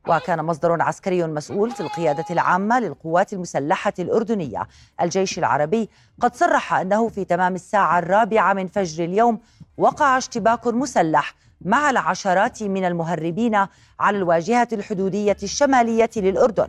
وكان 0.09 0.45
مصدر 0.45 0.83
عسكري 0.83 1.27
مسؤول 1.27 1.71
في 1.71 1.81
القيادة 1.81 2.25
العامة 2.31 2.81
للقوات 2.81 3.33
المسلحة 3.33 3.93
الأردنية. 3.99 4.69
الجيش 5.01 5.39
العربي 5.39 5.91
قد 6.21 6.35
صرح 6.35 6.75
أنه 6.75 7.09
في 7.09 7.25
تمام 7.25 7.55
الساعة 7.55 7.99
الرابعة 7.99 8.53
من 8.53 8.67
فجر 8.67 9.05
اليوم 9.05 9.41
وقع 9.79 10.19
اشتباك 10.19 10.67
مسلح 10.67 11.35
مع 11.61 11.91
العشرات 11.91 12.63
من 12.63 12.85
المهربين 12.85 13.67
على 14.01 14.19
الواجهة 14.19 14.69
الحدودية 14.73 15.37
الشمالية 15.43 16.11
للأردن. 16.17 16.69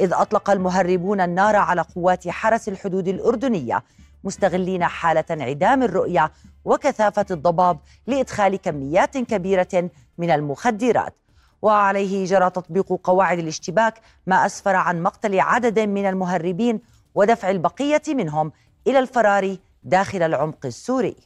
إذ 0.00 0.12
أطلق 0.12 0.50
المهربون 0.50 1.20
النار 1.20 1.56
على 1.56 1.80
قوات 1.80 2.28
حرس 2.28 2.68
الحدود 2.68 3.08
الأردنية 3.08 3.82
مستغلين 4.24 4.84
حالة 4.84 5.24
انعدام 5.30 5.82
الرؤية 5.82 6.32
وكثافة 6.64 7.26
الضباب 7.30 7.78
لإدخال 8.06 8.56
كميات 8.56 9.18
كبيرة 9.18 9.90
من 10.18 10.30
المخدرات. 10.30 11.14
وعليه 11.62 12.24
جرى 12.24 12.50
تطبيق 12.50 13.00
قواعد 13.04 13.38
الاشتباك 13.38 14.00
ما 14.26 14.46
أسفر 14.46 14.76
عن 14.76 15.02
مقتل 15.02 15.40
عدد 15.40 15.80
من 15.80 16.06
المهربين 16.06 16.80
ودفع 17.14 17.50
البقية 17.50 18.02
منهم 18.08 18.52
إلى 18.86 18.98
الفرار 18.98 19.56
داخل 19.84 20.22
العمق 20.22 20.66
السوري. 20.66 21.16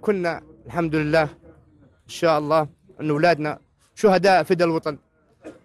كنا 0.00 0.42
الحمد 0.66 0.94
لله 0.94 1.22
إن 1.22 1.28
شاء 2.08 2.38
الله 2.38 2.68
أن 3.00 3.10
أولادنا 3.10 3.58
شهداء 3.94 4.42
فدى 4.42 4.64
الوطن. 4.64 4.98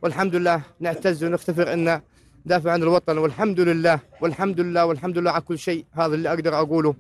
والحمد 0.02 0.36
لله 0.36 0.62
نعتز 0.80 1.24
ونفتخر 1.24 1.74
أن 1.74 2.02
دافع 2.46 2.72
عن 2.72 2.84
الوطن 2.84 3.18
والحمد 3.18 3.60
لله 3.60 4.00
والحمد 4.22 4.60
لله 4.60 4.86
والحمد 4.86 5.18
لله 5.18 5.32
على 5.32 5.42
كل 5.42 5.60
شيء. 5.60 5.86
هذا 5.94 6.16
اللي 6.16 6.30
أقدر 6.30 6.60
أقوله. 6.60 6.96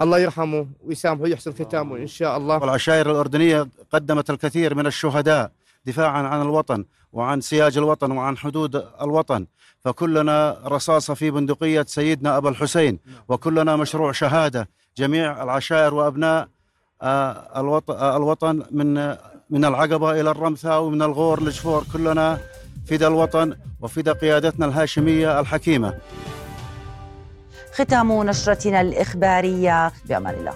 الله 0.00 0.18
يرحمه 0.18 0.66
ويسامحه 0.86 1.22
ويحسن 1.22 1.52
ختامه 1.52 1.96
إن 1.96 2.06
شاء 2.06 2.36
الله. 2.36 2.56
والعشائر 2.58 3.10
الأردنية 3.10 3.68
قدمت 3.92 4.30
الكثير 4.30 4.74
من 4.74 4.86
الشهداء 4.86 5.50
دفاعا 5.86 6.22
عن 6.22 6.42
الوطن 6.42 6.84
وعن 7.12 7.40
سياج 7.40 7.78
الوطن 7.78 8.12
وعن 8.12 8.36
حدود 8.36 8.84
الوطن. 9.02 9.46
فكلنا 9.84 10.58
رصاصة 10.66 11.14
في 11.14 11.30
بندقية 11.30 11.84
سيدنا 11.88 12.36
أبا 12.36 12.48
الحسين 12.48 12.98
وكلنا 13.28 13.76
مشروع 13.76 14.12
شهادة. 14.12 14.68
جميع 14.96 15.42
العشائر 15.42 15.94
وأبناء 15.94 16.48
الوطن 18.16 18.62
من 18.70 19.16
من 19.50 19.64
العقبة 19.64 20.20
إلى 20.20 20.30
الرمثة 20.30 20.78
ومن 20.78 21.02
الغور 21.02 21.42
للجفور 21.42 21.84
كلنا 21.92 22.38
فدى 22.90 23.06
الوطن 23.06 23.56
وفدى 23.80 24.10
قيادتنا 24.10 24.66
الهاشمية 24.66 25.40
الحكيمة. 25.40 25.98
ختام 27.72 28.22
نشرتنا 28.22 28.80
الإخبارية 28.80 29.92
بأمان 30.08 30.34
الله. 30.34 30.54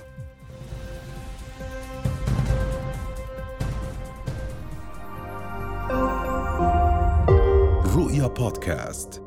رؤيا 7.97 8.27
بودكاست. 8.27 9.22